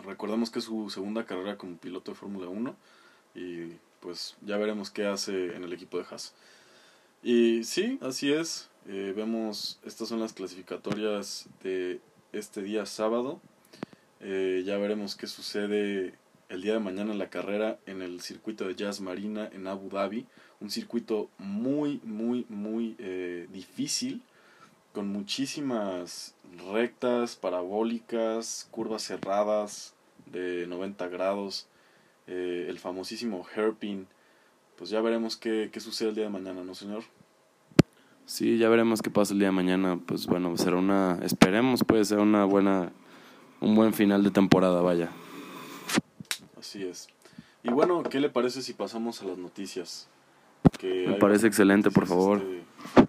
[0.06, 2.76] recordemos que es su segunda carrera como piloto de Fórmula 1
[3.36, 6.34] y pues ya veremos qué hace en el equipo de Haas.
[7.22, 8.70] Y sí, así es.
[8.88, 12.00] Eh, vemos, estas son las clasificatorias de
[12.32, 13.42] este día sábado.
[14.22, 16.14] Eh, ya veremos qué sucede
[16.48, 19.90] el día de mañana en la carrera en el circuito de Jazz Marina en Abu
[19.90, 20.26] Dhabi.
[20.62, 24.22] Un circuito muy, muy, muy eh, difícil,
[24.94, 26.36] con muchísimas
[26.72, 29.94] rectas, parabólicas, curvas cerradas
[30.26, 31.68] de 90 grados,
[32.28, 34.08] el famosísimo hairpin.
[34.80, 37.04] Pues ya veremos qué, qué sucede el día de mañana, ¿no, señor?
[38.26, 40.00] Sí, ya veremos qué pasa el día de mañana.
[40.06, 42.94] Pues bueno, será una, esperemos puede ser una buena,
[43.60, 45.10] un buen final de temporada, vaya.
[46.58, 47.10] Así es.
[47.62, 50.08] Y bueno, ¿qué le parece si pasamos a las noticias?
[50.78, 52.38] Que Me parece excelente, por favor.
[52.38, 53.04] Este,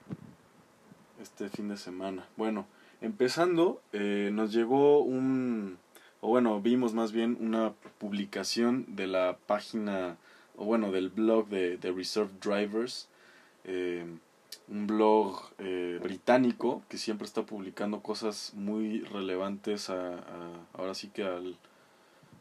[1.23, 2.27] este, fin de semana.
[2.37, 2.67] Bueno,
[3.01, 5.79] empezando, eh, nos llegó un,
[6.21, 10.17] o bueno, vimos más bien una publicación de la página,
[10.57, 13.09] o bueno, del blog de, de Reserve Drivers.
[13.65, 14.05] Eh,
[14.69, 20.17] un blog eh, británico que siempre está publicando cosas muy relevantes a,
[20.75, 21.57] ahora sí que al,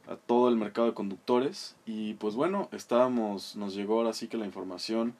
[0.08, 4.38] a todo el mercado de conductores y pues bueno estábamos nos llegó ahora sí que
[4.38, 5.15] la información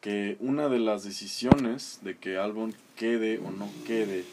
[0.00, 4.24] que una de las decisiones de que Albon quede o no quede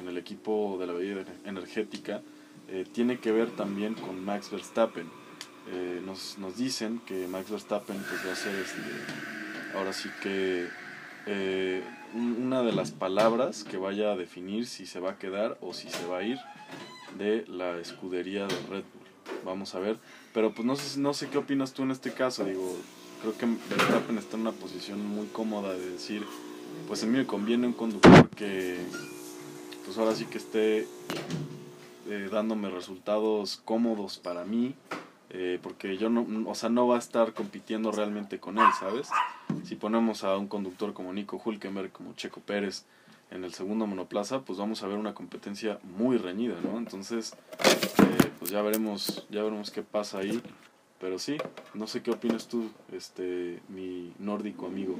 [0.00, 2.20] en el equipo de la bebida energética
[2.68, 5.08] eh, tiene que ver también con Max Verstappen
[5.68, 8.80] eh, nos, nos dicen que Max Verstappen pues va a ser este
[9.76, 10.68] ahora sí que
[11.26, 11.82] eh,
[12.14, 15.90] una de las palabras que vaya a definir si se va a quedar o si
[15.90, 16.38] se va a ir
[17.18, 19.42] de la escudería de Red Bull.
[19.44, 19.98] Vamos a ver.
[20.32, 22.44] Pero pues no sé, no sé qué opinas tú en este caso.
[22.44, 22.76] Digo,
[23.20, 26.24] creo que Verstappen está en una posición muy cómoda de decir,
[26.86, 28.78] pues a mí me conviene un conductor que,
[29.84, 30.86] pues ahora sí que esté
[32.08, 34.74] eh, dándome resultados cómodos para mí.
[35.30, 39.08] Eh, porque yo no, o sea, no va a estar compitiendo realmente con él, ¿sabes?
[39.64, 42.84] Si ponemos a un conductor como Nico Hulkenberg, como Checo Pérez
[43.30, 46.78] en el segundo monoplaza, pues vamos a ver una competencia muy reñida, ¿no?
[46.78, 50.40] Entonces, eh, pues ya veremos, ya veremos qué pasa ahí.
[51.00, 51.36] Pero sí,
[51.74, 54.96] no sé qué opinas tú, este, mi nórdico amigo.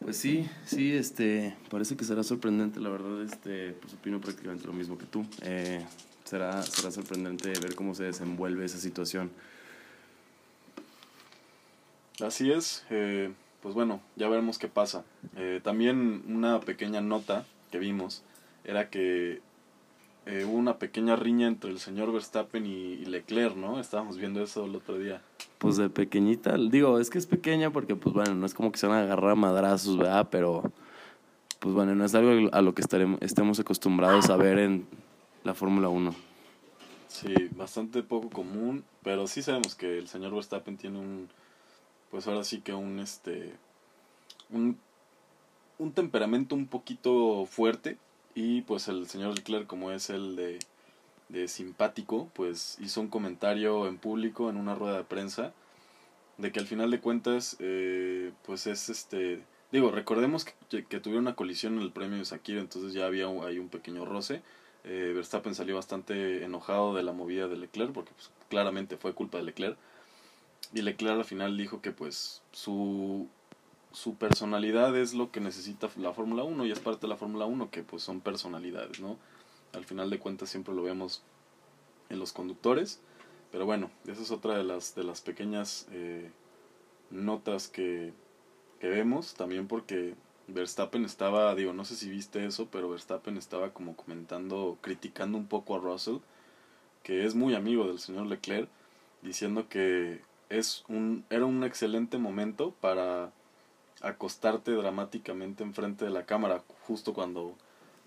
[0.00, 4.72] Pues sí, sí, este, parece que será sorprendente, la verdad, este, pues opino prácticamente lo
[4.72, 5.24] mismo que tú.
[5.42, 5.84] Eh,
[6.28, 9.30] será, será sorprendente ver cómo se desenvuelve esa situación.
[12.20, 15.04] Así es, eh, pues bueno, ya veremos qué pasa.
[15.36, 18.22] Eh, también una pequeña nota que vimos
[18.64, 19.40] era que
[20.26, 23.80] eh, hubo una pequeña riña entre el señor Verstappen y, Leclerc, ¿no?
[23.80, 25.22] Estábamos viendo eso el otro día.
[25.58, 28.78] Pues de pequeñita, digo, es que es pequeña porque, pues bueno, no es como que
[28.78, 30.28] se van a agarrar a madrazos, ¿verdad?
[30.30, 30.70] Pero,
[31.60, 34.86] pues bueno, no es algo a lo que estaremos, estemos acostumbrados a ver en
[35.44, 36.14] la Fórmula 1.
[37.08, 41.28] Sí, bastante poco común, pero sí sabemos que el señor Verstappen tiene un
[42.10, 43.54] pues ahora sí que un este
[44.50, 44.78] un,
[45.78, 47.98] un temperamento un poquito fuerte
[48.34, 50.58] y pues el señor Leclerc como es el de,
[51.28, 55.52] de simpático pues hizo un comentario en público en una rueda de prensa
[56.38, 61.24] de que al final de cuentas eh, pues es este digo recordemos que, que, tuvieron
[61.24, 64.42] una colisión en el premio de Sakira entonces ya había ahí un pequeño roce
[64.88, 69.36] eh, Verstappen salió bastante enojado de la movida de Leclerc porque pues, claramente fue culpa
[69.36, 69.76] de Leclerc
[70.72, 73.28] y Leclerc al final dijo que pues su,
[73.92, 77.44] su personalidad es lo que necesita la Fórmula 1 y es parte de la Fórmula
[77.44, 79.18] 1 que pues son personalidades, ¿no?
[79.74, 81.22] Al final de cuentas siempre lo vemos
[82.08, 83.00] en los conductores,
[83.52, 86.30] pero bueno, esa es otra de las, de las pequeñas eh,
[87.10, 88.14] notas que,
[88.80, 90.14] que vemos, también porque
[90.48, 95.46] Verstappen estaba, digo, no sé si viste eso, pero Verstappen estaba como comentando, criticando un
[95.46, 96.18] poco a Russell,
[97.02, 98.68] que es muy amigo del señor Leclerc,
[99.22, 103.30] diciendo que es un, era un excelente momento para
[104.00, 107.54] acostarte dramáticamente enfrente de la cámara, justo cuando,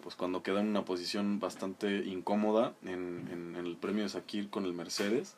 [0.02, 4.66] pues cuando queda en una posición bastante incómoda en, en, el premio de Sakir con
[4.66, 5.36] el Mercedes.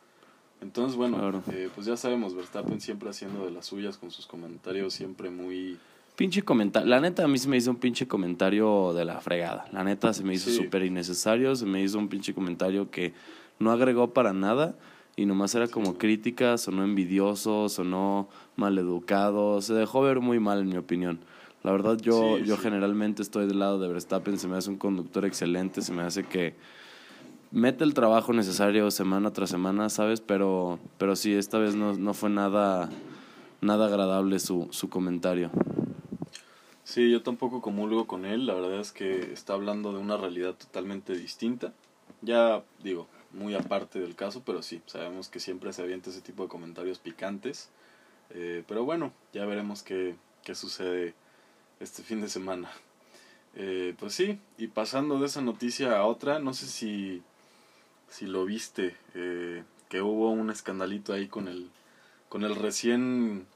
[0.61, 4.93] Entonces, bueno, eh, pues ya sabemos, Verstappen siempre haciendo de las suyas con sus comentarios
[4.93, 5.77] siempre muy...
[6.15, 6.89] Pinche comentario.
[6.89, 9.65] La neta, a mí se me hizo un pinche comentario de la fregada.
[9.71, 11.55] La neta, se me hizo súper innecesario.
[11.55, 13.13] Se me hizo un pinche comentario que
[13.59, 14.75] no agregó para nada
[15.15, 20.69] y nomás era como crítica, sonó envidioso, sonó maleducado, se dejó ver muy mal en
[20.69, 21.19] mi opinión.
[21.63, 25.23] La verdad yo, yo generalmente estoy del lado de Verstappen, se me hace un conductor
[25.25, 26.55] excelente, se me hace que
[27.51, 30.19] mete el trabajo necesario semana tras semana, ¿sabes?
[30.19, 32.89] Pero, pero sí, esta vez no, no fue nada,
[33.61, 35.51] nada agradable su, su comentario.
[36.83, 40.55] Sí, yo tampoco comulgo con él, la verdad es que está hablando de una realidad
[40.55, 41.73] totalmente distinta.
[42.21, 46.43] Ya digo, muy aparte del caso, pero sí, sabemos que siempre se avienta ese tipo
[46.43, 47.69] de comentarios picantes.
[48.31, 51.13] Eh, pero bueno, ya veremos qué, qué, sucede
[51.79, 52.69] este fin de semana.
[53.55, 57.21] Eh, pues sí, y pasando de esa noticia a otra, no sé si,
[58.09, 61.69] si lo viste, eh, que hubo un escandalito ahí con el,
[62.29, 63.47] con el recién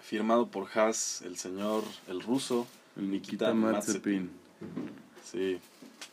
[0.00, 4.30] firmado por Haas, el señor, el ruso, el Nikita Mazepin.
[5.24, 5.58] Sí,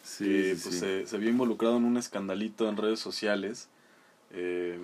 [0.03, 3.69] sí, pues Se, se, vio involucrado en un escandalito en redes sociales,
[4.31, 4.79] eh,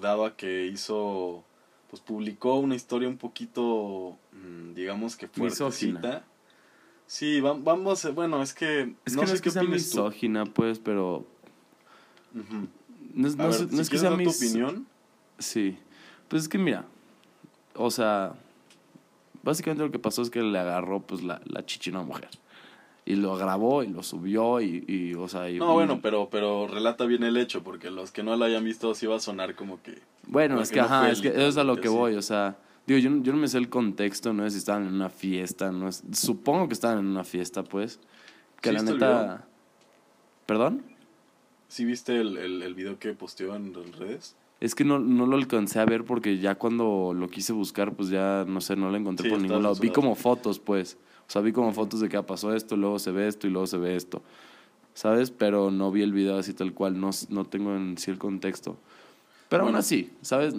[0.00, 1.44] dado a que hizo,
[1.90, 6.24] pues publicó una historia un poquito, mm, digamos que fuertecita.
[7.06, 8.94] Sí, vamos, bueno, es que...
[9.04, 11.26] Es no que sé no es que sea misógina, pues, pero...
[13.14, 14.86] No, es que sea mi opinión.
[15.40, 15.76] Sí.
[16.28, 16.86] Pues es que mira,
[17.74, 18.34] o sea,
[19.42, 22.28] básicamente lo que pasó es que le agarró pues la, la chichi a una mujer.
[23.06, 25.48] Y lo grabó y lo subió y, y o sea...
[25.48, 28.94] no, bueno, pero, pero relata bien el hecho, porque los que no lo hayan visto
[28.94, 30.00] sí va a sonar como que...
[30.26, 32.58] Bueno, es que, ajá, es que eso es a lo que voy, o sea...
[32.86, 35.70] Digo, yo, yo no me sé el contexto, no sé si estaban en una fiesta,
[35.70, 38.00] no es, supongo que estaban en una fiesta, pues.
[38.60, 39.46] Que la neta...
[40.46, 40.82] ¿Perdón?
[41.68, 44.34] ¿Sí viste el, el, el video que posteó en redes?
[44.60, 48.10] Es que no, no lo alcancé a ver porque ya cuando lo quise buscar, pues
[48.10, 49.74] ya, no sé, no lo encontré por ningún lado.
[49.76, 50.98] Vi como fotos, pues.
[51.26, 53.66] O sea, vi como fotos de que pasó esto, luego se ve esto y luego
[53.66, 54.22] se ve esto.
[54.92, 55.30] ¿Sabes?
[55.30, 58.76] Pero no vi el video así tal cual, no, no tengo en sí el contexto.
[59.48, 60.54] Pero aún así, ¿sabes?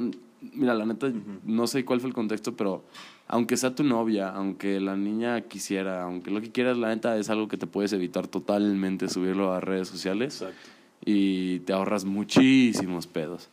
[0.53, 1.11] Mira, la neta,
[1.43, 2.83] no sé cuál fue el contexto, pero
[3.27, 7.29] aunque sea tu novia, aunque la niña quisiera, aunque lo que quieras, la neta es
[7.29, 10.41] algo que te puedes evitar totalmente subirlo a redes sociales.
[10.41, 13.49] Exacto y te ahorras muchísimos pedos.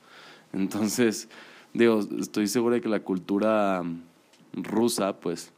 [0.52, 1.28] Entonces,
[1.72, 3.82] digo, estoy seguro de que la cultura
[4.52, 5.52] rusa, pues,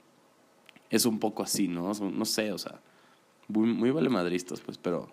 [0.90, 1.92] es un poco así, ¿no?
[1.92, 2.80] No sé, o sea,
[3.48, 5.08] muy, muy vale madristas, pues, pero...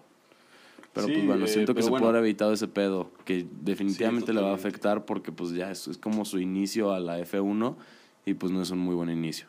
[0.93, 4.49] Pero pues bueno, siento que se puede haber evitado ese pedo, que definitivamente le va
[4.49, 7.75] a afectar porque pues ya es, es como su inicio a la F1
[8.25, 9.45] y pues no es un muy buen inicio.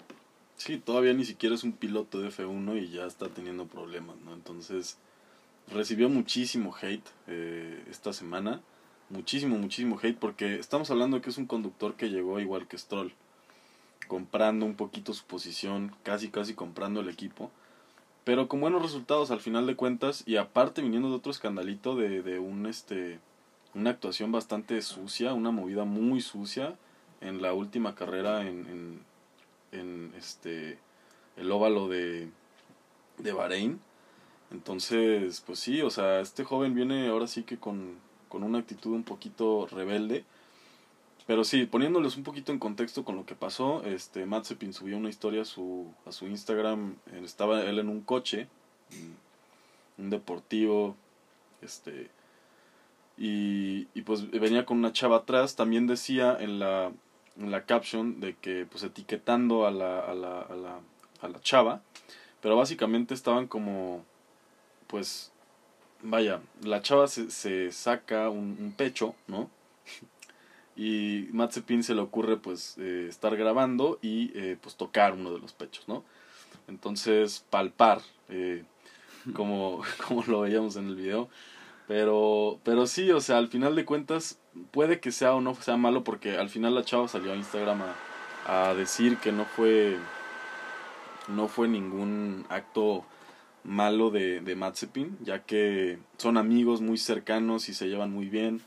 [0.58, 4.34] Sí, todavía ni siquiera es un piloto de F1 y ya está teniendo problemas, ¿no?
[4.34, 4.98] Entonces,
[5.72, 8.60] recibió muchísimo hate eh, esta semana.
[9.10, 13.14] Muchísimo, muchísimo hate porque estamos hablando que es un conductor que llegó igual que Stroll.
[14.06, 17.50] Comprando un poquito su posición, casi, casi comprando el equipo.
[18.24, 22.22] Pero con buenos resultados al final de cuentas y aparte viniendo de otro escandalito de,
[22.22, 23.20] de un este
[23.74, 26.76] una actuación bastante sucia, una movida muy sucia
[27.20, 28.66] en la última carrera en,
[29.72, 30.78] en, en este
[31.36, 32.28] el óvalo de,
[33.18, 33.80] de Bahrein
[34.50, 37.96] entonces, pues sí, o sea, este joven viene ahora sí que con,
[38.28, 40.24] con una actitud un poquito rebelde.
[41.26, 45.10] Pero sí, poniéndoles un poquito en contexto con lo que pasó, este Matsepin subió una
[45.10, 48.48] historia a su, a su Instagram, estaba él en un coche,
[49.98, 50.96] un deportivo,
[51.60, 52.10] este
[53.18, 56.92] y, y pues venía con una chava atrás, también decía en la,
[57.36, 60.80] en la caption de que pues etiquetando a la, a la, a la,
[61.20, 61.82] a la chava,
[62.40, 64.04] pero básicamente estaban como
[64.86, 65.30] pues,
[66.02, 69.50] vaya, la chava se, se saca un, pecho, ¿no?
[70.76, 75.40] y Matsepin se le ocurre, pues, eh, estar grabando y, eh, pues, tocar uno de
[75.40, 76.04] los pechos, ¿no?
[76.68, 78.64] Entonces, palpar, eh,
[79.34, 81.28] como, como lo veíamos en el video.
[81.88, 84.38] Pero, pero sí, o sea, al final de cuentas,
[84.70, 87.82] puede que sea o no sea malo, porque al final la chava salió a Instagram
[88.46, 89.96] a, a decir que no fue,
[91.28, 93.04] no fue ningún acto
[93.68, 98.62] malo de, de Matsepin, ya que son amigos muy cercanos y se llevan muy bien.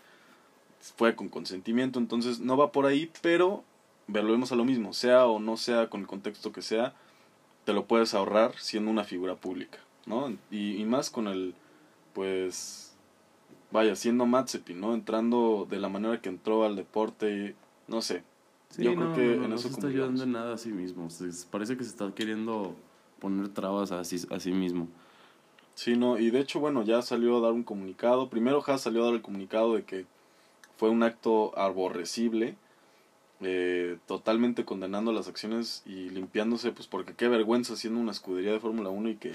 [0.95, 3.63] Fue con consentimiento, entonces no va por ahí, pero
[4.07, 6.93] volvemos a lo mismo, sea o no sea con el contexto que sea,
[7.65, 10.35] te lo puedes ahorrar siendo una figura pública, ¿no?
[10.49, 11.55] Y, y más con el,
[12.13, 12.95] pues,
[13.71, 14.93] vaya, siendo Matsepin, ¿no?
[14.93, 17.55] Entrando de la manera que entró al deporte,
[17.87, 18.23] no sé.
[18.77, 21.07] Yo creo que en eso no se está ayudando en nada a sí mismo.
[21.49, 22.75] parece que se está queriendo
[23.21, 24.89] poner trabas a sí, a sí mismo.
[25.75, 28.29] Sí, no, y de hecho, bueno, ya salió a dar un comunicado.
[28.29, 30.05] Primero Haas salió a dar el comunicado de que
[30.75, 32.55] fue un acto aborrecible,
[33.39, 38.59] eh, totalmente condenando las acciones y limpiándose, pues porque qué vergüenza siendo una escudería de
[38.59, 39.33] Fórmula 1 y que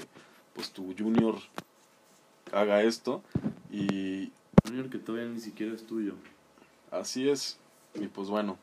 [0.52, 1.36] pues tu junior
[2.52, 3.22] haga esto.
[3.70, 4.32] Y...
[4.66, 6.14] Junior que todavía ni siquiera es tuyo.
[6.90, 7.58] Así es,
[7.94, 8.58] y pues bueno,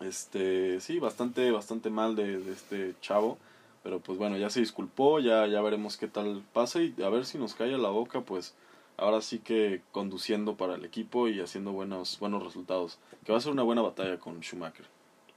[0.00, 3.38] este, sí, bastante, bastante mal de, de este chavo.
[3.82, 7.24] Pero pues bueno, ya se disculpó, ya, ya veremos qué tal pasa y a ver
[7.24, 8.54] si nos calla la boca, pues
[8.96, 12.98] ahora sí que conduciendo para el equipo y haciendo buenos, buenos resultados.
[13.24, 14.86] Que va a ser una buena batalla con Schumacher,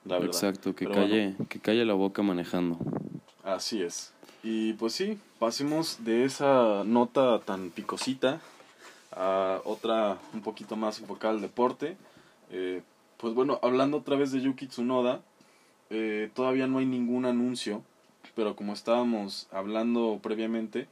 [0.06, 0.28] la verdad.
[0.28, 2.78] Exacto, que, calle, que calle la boca manejando.
[3.44, 4.14] Así es.
[4.44, 8.42] Y pues sí, pasemos de esa nota tan picosita
[9.12, 11.96] a otra un poquito más enfocada al deporte.
[12.50, 12.82] Eh,
[13.18, 15.22] pues bueno, hablando otra vez de Yuki Tsunoda,
[15.92, 17.84] eh, todavía no hay ningún anuncio
[18.36, 20.88] pero como estábamos hablando previamente,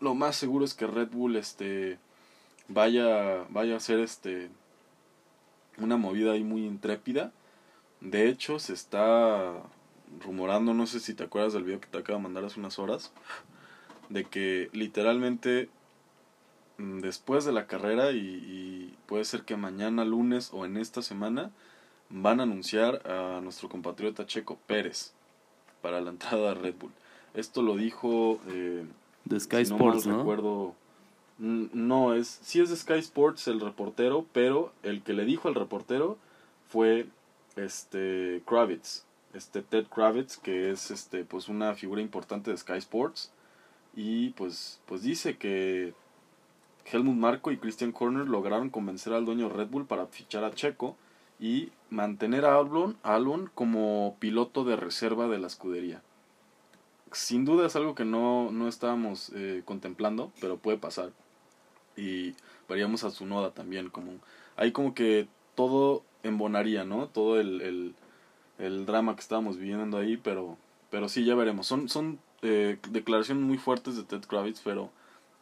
[0.00, 1.98] lo más seguro es que Red Bull este
[2.68, 4.50] vaya, vaya a ser este
[5.78, 7.32] una movida ahí muy intrépida.
[8.00, 9.62] De hecho, se está
[10.24, 12.78] rumorando, no sé si te acuerdas del video que te acabo de mandar hace unas
[12.78, 13.12] horas,
[14.08, 15.68] de que literalmente
[16.78, 21.02] mm, después de la carrera y, y, puede ser que mañana lunes o en esta
[21.02, 21.50] semana
[22.08, 25.12] van a anunciar a nuestro compatriota Checo Pérez
[25.86, 26.90] para la entrada a Red Bull.
[27.34, 28.84] Esto lo dijo eh,
[29.24, 30.74] de Sky si Sports, no, recuerdo.
[31.38, 35.54] No es, sí es de Sky Sports el reportero, pero el que le dijo al
[35.54, 36.18] reportero
[36.68, 37.06] fue
[37.54, 43.30] este Kravitz, este Ted Kravitz, que es este pues una figura importante de Sky Sports
[43.94, 45.94] y pues pues dice que
[46.90, 50.96] Helmut Marko y Christian Corner lograron convencer al dueño Red Bull para fichar a Checo
[51.38, 56.02] y mantener a Albon, como piloto de reserva de la escudería
[57.12, 61.12] sin duda es algo que no, no estábamos eh, contemplando, pero puede pasar.
[61.96, 62.34] Y
[62.68, 64.12] veríamos a su noda también, como
[64.56, 67.08] ahí como que todo embonaría, ¿no?
[67.08, 67.94] Todo el, el,
[68.58, 70.58] el, drama que estábamos viviendo ahí, pero,
[70.90, 71.66] pero sí, ya veremos.
[71.66, 74.90] Son, son eh, declaraciones muy fuertes de Ted Kravitz, pero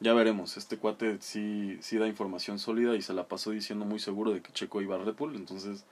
[0.04, 0.58] ya veremos.
[0.58, 4.42] Este cuate sí, sí da información sólida y se la pasó diciendo muy seguro de
[4.42, 5.84] que Checo iba a Red Bull, entonces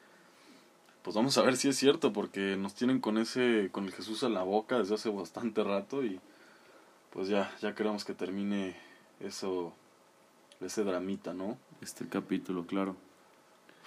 [1.03, 4.23] pues vamos a ver si es cierto, porque nos tienen con ese, con el Jesús
[4.23, 6.21] en la boca desde hace bastante rato y
[7.11, 8.77] pues ya, ya queremos que termine
[9.19, 9.73] eso,
[10.61, 11.57] ese dramita, ¿no?
[11.81, 12.95] Este capítulo, claro.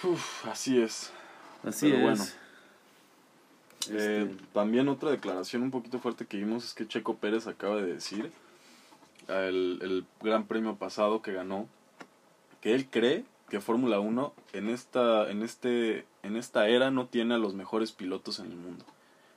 [0.03, 1.11] Uf, así es.
[1.63, 2.01] Así es.
[2.01, 2.23] bueno.
[3.91, 7.75] Eh, este también otra declaración un poquito fuerte que vimos es que Checo Pérez acaba
[7.77, 8.31] de decir,
[9.27, 11.67] el, el gran premio pasado que ganó,
[12.61, 17.35] que él cree que Fórmula 1 en esta, en, este, en esta era no tiene
[17.35, 18.85] a los mejores pilotos en el mundo.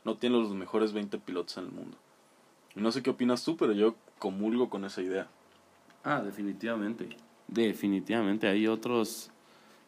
[0.05, 1.97] No tiene los mejores 20 pilotos en el mundo.
[2.75, 5.29] No sé qué opinas tú, pero yo comulgo con esa idea.
[6.05, 7.09] Ah, definitivamente.
[7.49, 8.47] Definitivamente.
[8.49, 9.31] Hay otros...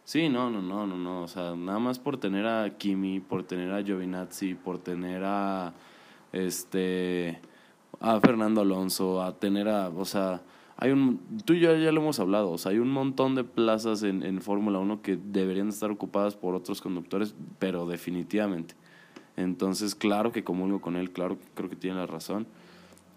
[0.04, 1.22] Sí, no, no, no, no, no.
[1.22, 5.72] O sea, nada más por tener a Kimi, por tener a Giovinazzi, por tener a...
[6.32, 7.40] Este...
[8.00, 9.88] A Fernando Alonso, a tener a...
[9.90, 10.42] O sea
[10.80, 13.44] hay un, tú y yo ya lo hemos hablado, o sea, hay un montón de
[13.44, 18.74] plazas en, en Fórmula 1 que deberían estar ocupadas por otros conductores, pero definitivamente.
[19.36, 22.46] Entonces, claro que comulgo con él, claro que creo que tiene la razón.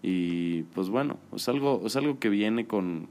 [0.02, 3.08] Y pues bueno, es algo, es algo que viene con,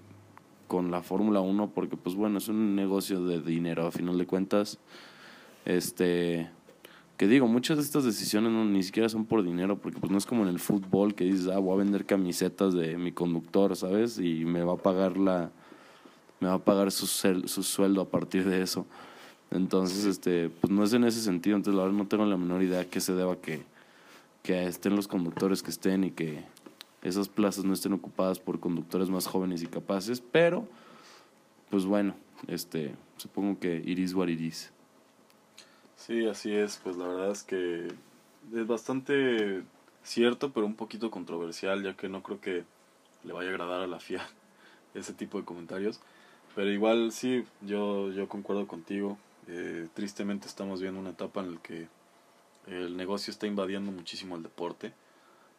[0.67, 4.27] con la Fórmula 1 porque pues bueno, es un negocio de dinero a final de
[4.27, 4.77] cuentas.
[5.65, 6.47] Este,
[7.17, 10.25] que digo, muchas de estas decisiones ni siquiera son por dinero, porque pues no es
[10.25, 14.19] como en el fútbol que dices, ah, voy a vender camisetas de mi conductor, ¿sabes?
[14.19, 15.51] Y me va a pagar la
[16.43, 18.85] me va a pagar su, su sueldo a partir de eso.
[19.49, 22.61] Entonces, este, pues no es en ese sentido, entonces la verdad no tengo la menor
[22.63, 23.63] idea que se deba que,
[24.41, 26.43] que estén los conductores que estén y que
[27.01, 30.67] esas plazas no estén ocupadas por conductores más jóvenes y capaces, pero
[31.69, 32.13] pues bueno,
[32.47, 34.72] este, supongo que iris what iris.
[36.05, 36.81] Sí, así es.
[36.83, 37.87] Pues la verdad es que
[38.53, 39.63] es bastante
[40.03, 42.65] cierto, pero un poquito controversial, ya que no creo que
[43.23, 44.27] le vaya a agradar a la FIA
[44.95, 46.01] ese tipo de comentarios.
[46.55, 49.17] Pero igual sí, yo, yo concuerdo contigo.
[49.47, 51.87] Eh, tristemente estamos viendo una etapa en la que
[52.67, 54.93] el negocio está invadiendo muchísimo el deporte.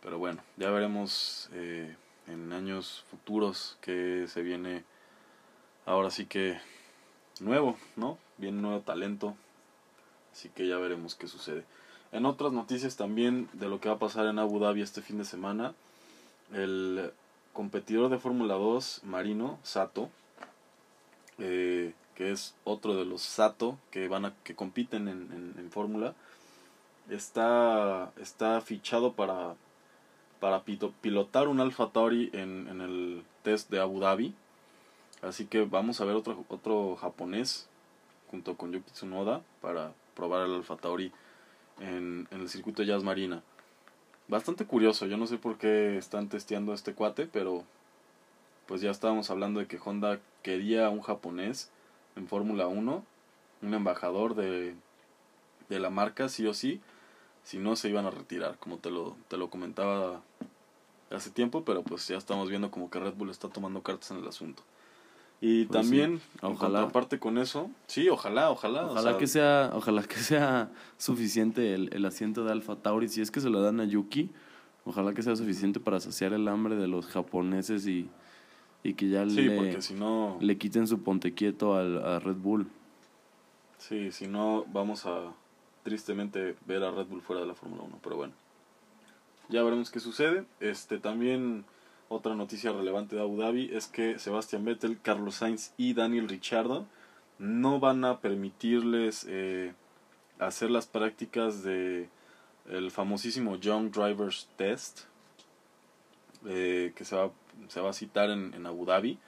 [0.02, 4.84] Pero bueno, ya veremos eh, en años futuros que se viene
[5.86, 6.58] ahora sí que
[7.40, 8.18] nuevo, ¿no?
[8.36, 9.36] Viene nuevo talento,
[10.34, 11.64] Así que ya veremos qué sucede.
[12.10, 15.16] En otras noticias también de lo que va a pasar en Abu Dhabi este fin
[15.18, 15.74] de semana,
[16.52, 17.12] el
[17.52, 20.10] competidor de Fórmula 2 marino, Sato,
[21.38, 26.14] eh, que es otro de los Sato que van a que compiten en, en, Fórmula,
[27.08, 29.54] está, está fichado para,
[30.40, 34.34] para pilotar un Alfa Tauri en, en el test de Abu Dhabi.
[35.22, 37.68] Así que vamos a ver otro, otro japonés
[38.32, 41.12] junto con Yuki Tsunoda para probar el Alfa Tauri
[41.80, 43.42] en, el circuito Jazz Marina.
[44.28, 47.64] Bastante curioso, yo no sé por qué están testeando este cuate, pero
[48.66, 51.70] pues ya estábamos hablando de que Honda quería un japonés
[52.16, 53.04] en Fórmula 1,
[53.62, 54.74] un embajador de,
[55.68, 56.80] de la marca, sí o sí,
[57.42, 60.22] si no se iban a retirar, como te lo, te lo comentaba
[61.10, 64.18] hace tiempo, pero pues ya estamos viendo como que Red Bull está tomando cartas en
[64.18, 64.62] el asunto.
[65.46, 66.84] Y pues también, ojalá.
[66.84, 68.86] aparte con eso, sí, ojalá, ojalá.
[68.86, 73.10] Ojalá que sea, ojalá que sea suficiente el, el asiento de Alfa Tauri.
[73.10, 74.30] Si es que se lo dan a Yuki,
[74.86, 78.08] ojalá que sea suficiente para saciar el hambre de los japoneses y,
[78.82, 80.38] y que ya le, si no...
[80.40, 82.66] le quiten su ponte quieto al, a Red Bull.
[83.76, 85.34] Sí, si no, vamos a
[85.82, 88.32] tristemente ver a Red Bull fuera de la Fórmula 1, pero bueno.
[89.50, 90.46] Ya veremos qué sucede.
[90.60, 91.66] Este también
[92.08, 96.86] otra noticia relevante de Abu Dhabi es que Sebastián Vettel, Carlos Sainz y Daniel Ricciardo
[97.38, 99.74] no van a permitirles eh,
[100.38, 102.08] hacer las prácticas de
[102.68, 105.02] el famosísimo Young Drivers Test
[106.46, 107.30] eh, que se va,
[107.68, 109.18] se va a citar en, en Abu Dhabi.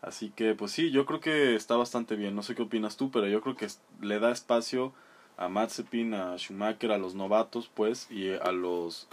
[0.00, 2.34] Así que pues sí, yo creo que está bastante bien.
[2.34, 3.68] No sé qué opinas tú, pero yo creo que
[4.00, 4.92] le da espacio
[5.38, 9.08] a Mazepin, a Schumacher, a los novatos, pues, y a los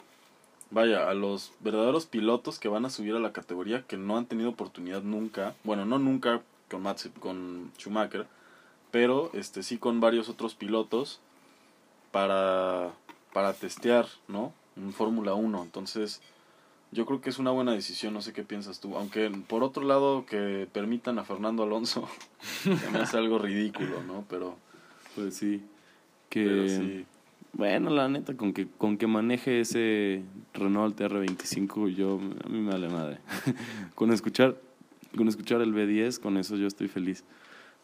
[0.75, 4.25] vaya, a los verdaderos pilotos que van a subir a la categoría que no han
[4.25, 8.27] tenido oportunidad nunca, bueno, no nunca con Mazepin, con Schumacher,
[8.91, 11.21] pero este sí con varios otros pilotos
[12.11, 12.91] para
[13.31, 14.51] para testear, ¿no?
[14.75, 16.21] En Fórmula 1, entonces
[16.91, 18.97] yo creo que es una buena decisión, no sé qué piensas tú.
[18.97, 22.07] Aunque por otro lado que permitan a Fernando Alonso,
[22.91, 24.25] me hace algo ridículo, ¿no?
[24.29, 24.57] Pero
[25.15, 25.63] pues sí.
[26.29, 27.05] Que
[27.55, 32.71] bueno, la neta con que con que maneje ese Renault TR25 yo a mí me
[32.71, 33.19] vale madre.
[33.95, 34.55] con escuchar
[35.15, 37.23] con escuchar el B10, con eso yo estoy feliz.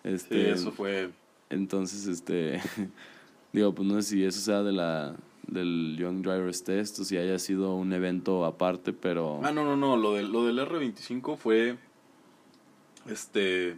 [0.03, 1.09] Este, sí, eso fue
[1.49, 2.61] entonces este
[3.53, 5.15] digo, pues no sé si eso sea de la
[5.47, 9.41] del Young Drivers Test o si haya sido un evento aparte, pero...
[9.43, 11.77] Ah, no, no, no, lo, de, lo del R25 fue,
[13.07, 13.77] este,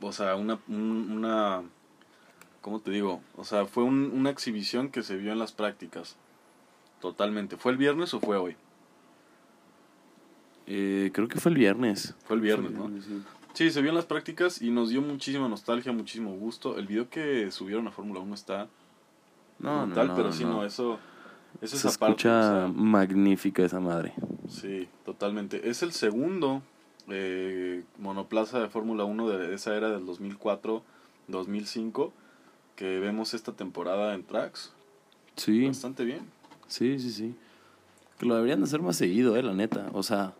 [0.00, 1.62] o sea, una, una,
[2.68, 3.22] ¿cómo te digo?
[3.38, 6.16] O sea, fue un, una exhibición que se vio en las prácticas,
[7.00, 7.56] totalmente.
[7.56, 8.56] ¿Fue el viernes o fue hoy?
[10.66, 12.14] Eh, creo que fue el viernes.
[12.26, 12.90] Fue el viernes, ¿no?
[13.54, 13.70] Sí.
[13.70, 16.76] se vio en las prácticas y nos dio muchísima nostalgia, muchísimo gusto.
[16.76, 18.68] El video que subieron a Fórmula 1 está
[19.60, 20.98] no, no, tal, pero sí, no, eso,
[21.62, 24.12] eso Se escucha magnífica esa madre.
[24.46, 25.70] Sí, totalmente.
[25.70, 26.60] Es el segundo
[27.08, 32.12] eh, monoplaza de Fórmula 1 de esa era del 2004-2005
[32.78, 34.72] que vemos esta temporada en tracks.
[35.34, 35.66] Sí.
[35.66, 36.20] Bastante bien.
[36.68, 37.34] Sí, sí, sí.
[38.18, 39.88] Que lo deberían de hacer más seguido, eh, la neta.
[39.92, 40.32] O sea,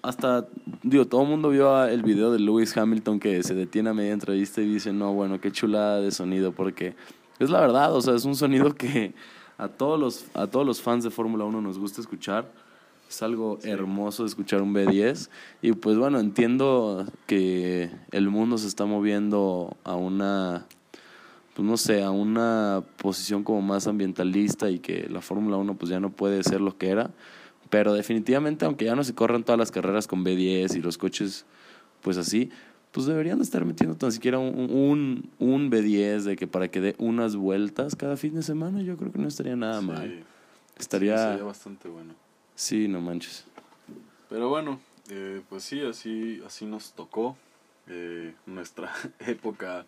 [0.00, 0.46] hasta,
[0.82, 4.14] digo, todo el mundo vio el video de Lewis Hamilton que se detiene a media
[4.14, 6.94] entrevista y dice, no, bueno, qué chulada de sonido, porque
[7.38, 9.12] es la verdad, o sea, es un sonido que
[9.58, 12.50] a todos los, a todos los fans de Fórmula 1 nos gusta escuchar.
[13.10, 15.30] Es algo hermoso escuchar un B10.
[15.62, 20.66] Y pues bueno, entiendo que el mundo se está moviendo a una,
[21.54, 25.90] pues no sé, a una posición como más ambientalista y que la Fórmula 1 pues
[25.90, 27.10] ya no puede ser lo que era.
[27.68, 31.46] Pero definitivamente, aunque ya no se corran todas las carreras con B10 y los coches
[32.02, 32.50] pues así,
[32.92, 36.94] pues deberían de estar metiendo tan siquiera un, un, B10 de que para que dé
[36.98, 40.22] unas vueltas cada fin de semana, yo creo que no estaría nada mal.
[40.78, 41.18] Estaría...
[41.18, 42.19] sería bastante bueno.
[42.60, 43.46] Sí, no manches.
[44.28, 47.38] Pero bueno, eh, pues sí, así, así nos tocó
[47.86, 49.86] eh, nuestra época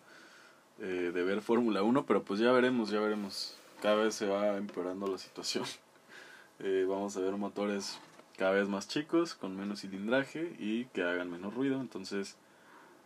[0.79, 3.55] eh, de ver Fórmula 1, pero pues ya veremos, ya veremos.
[3.79, 5.65] Cada vez se va empeorando la situación.
[6.89, 7.99] vamos a ver motores
[8.37, 12.37] cada vez más chicos, con menos cilindraje y que hagan menos ruido, entonces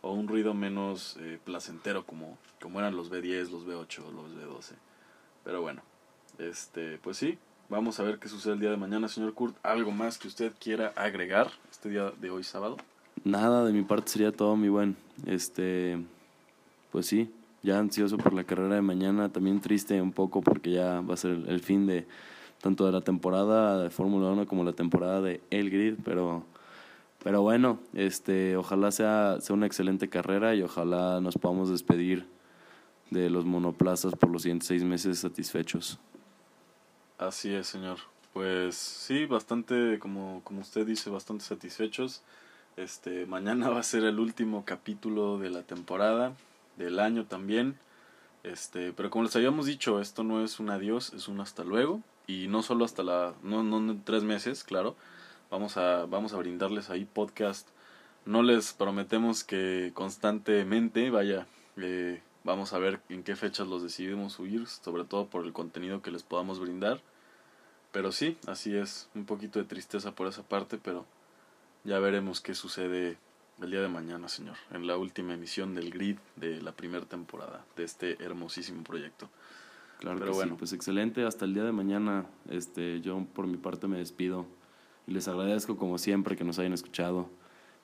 [0.00, 4.72] o un ruido menos eh, placentero como, como eran los B10, los B8, los B12.
[5.44, 5.82] Pero bueno,
[6.38, 7.38] este, pues sí,
[7.68, 9.56] vamos a ver qué sucede el día de mañana, señor Kurt.
[9.62, 12.76] ¿Algo más que usted quiera agregar este día de hoy sábado?
[13.24, 14.96] Nada, de mi parte sería todo, mi buen.
[15.26, 15.98] Este,
[16.92, 17.30] pues sí,
[17.62, 21.16] ya ansioso por la carrera de mañana, también triste un poco porque ya va a
[21.16, 22.06] ser el fin de
[22.60, 26.44] tanto de la temporada de Fórmula 1 como la temporada de El Grid, pero
[27.22, 32.26] pero bueno, este, ojalá sea, sea una excelente carrera y ojalá nos podamos despedir
[33.10, 35.98] de los monoplazas por los siguientes seis meses satisfechos.
[37.18, 37.98] Así es, señor.
[38.32, 42.22] Pues sí, bastante, como, como usted dice, bastante satisfechos.
[42.76, 46.34] Este, mañana va a ser el último capítulo de la temporada,
[46.76, 47.76] del año también.
[48.44, 52.00] Este, pero como les habíamos dicho, esto no es un adiós, es un hasta luego.
[52.28, 54.94] Y no solo hasta la, no, no tres meses, claro,
[55.50, 57.66] Vamos a, vamos a brindarles ahí podcast.
[58.26, 61.46] No les prometemos que constantemente, vaya,
[61.78, 66.00] eh, vamos a ver en qué fechas los decidimos subir, sobre todo por el contenido
[66.00, 67.00] que les podamos brindar.
[67.92, 71.04] Pero sí, así es, un poquito de tristeza por esa parte, pero
[71.84, 73.18] ya veremos qué sucede
[73.60, 77.64] el día de mañana, señor, en la última emisión del Grid de la primera temporada
[77.76, 79.28] de este hermosísimo proyecto.
[79.98, 80.56] Claro pero bueno.
[80.56, 82.26] pues excelente, hasta el día de mañana.
[82.48, 84.46] Este, yo por mi parte me despido
[85.06, 87.28] y les agradezco como siempre que nos hayan escuchado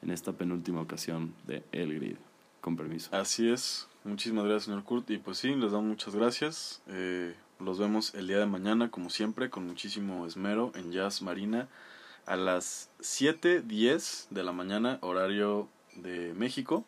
[0.00, 2.16] en esta penúltima ocasión de El Grid.
[2.60, 3.14] Con permiso.
[3.14, 3.88] Así es.
[4.04, 5.10] Muchísimas gracias, señor Kurt.
[5.10, 6.82] Y pues sí, les damos muchas gracias.
[6.88, 11.68] Eh, los vemos el día de mañana, como siempre, con muchísimo esmero en Jazz Marina
[12.26, 16.84] a las 7.10 de la mañana, horario de México.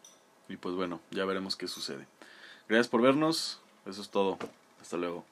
[0.49, 2.07] Y pues bueno, ya veremos qué sucede.
[2.69, 3.61] Gracias por vernos.
[3.87, 4.37] Eso es todo.
[4.81, 5.25] Hasta luego.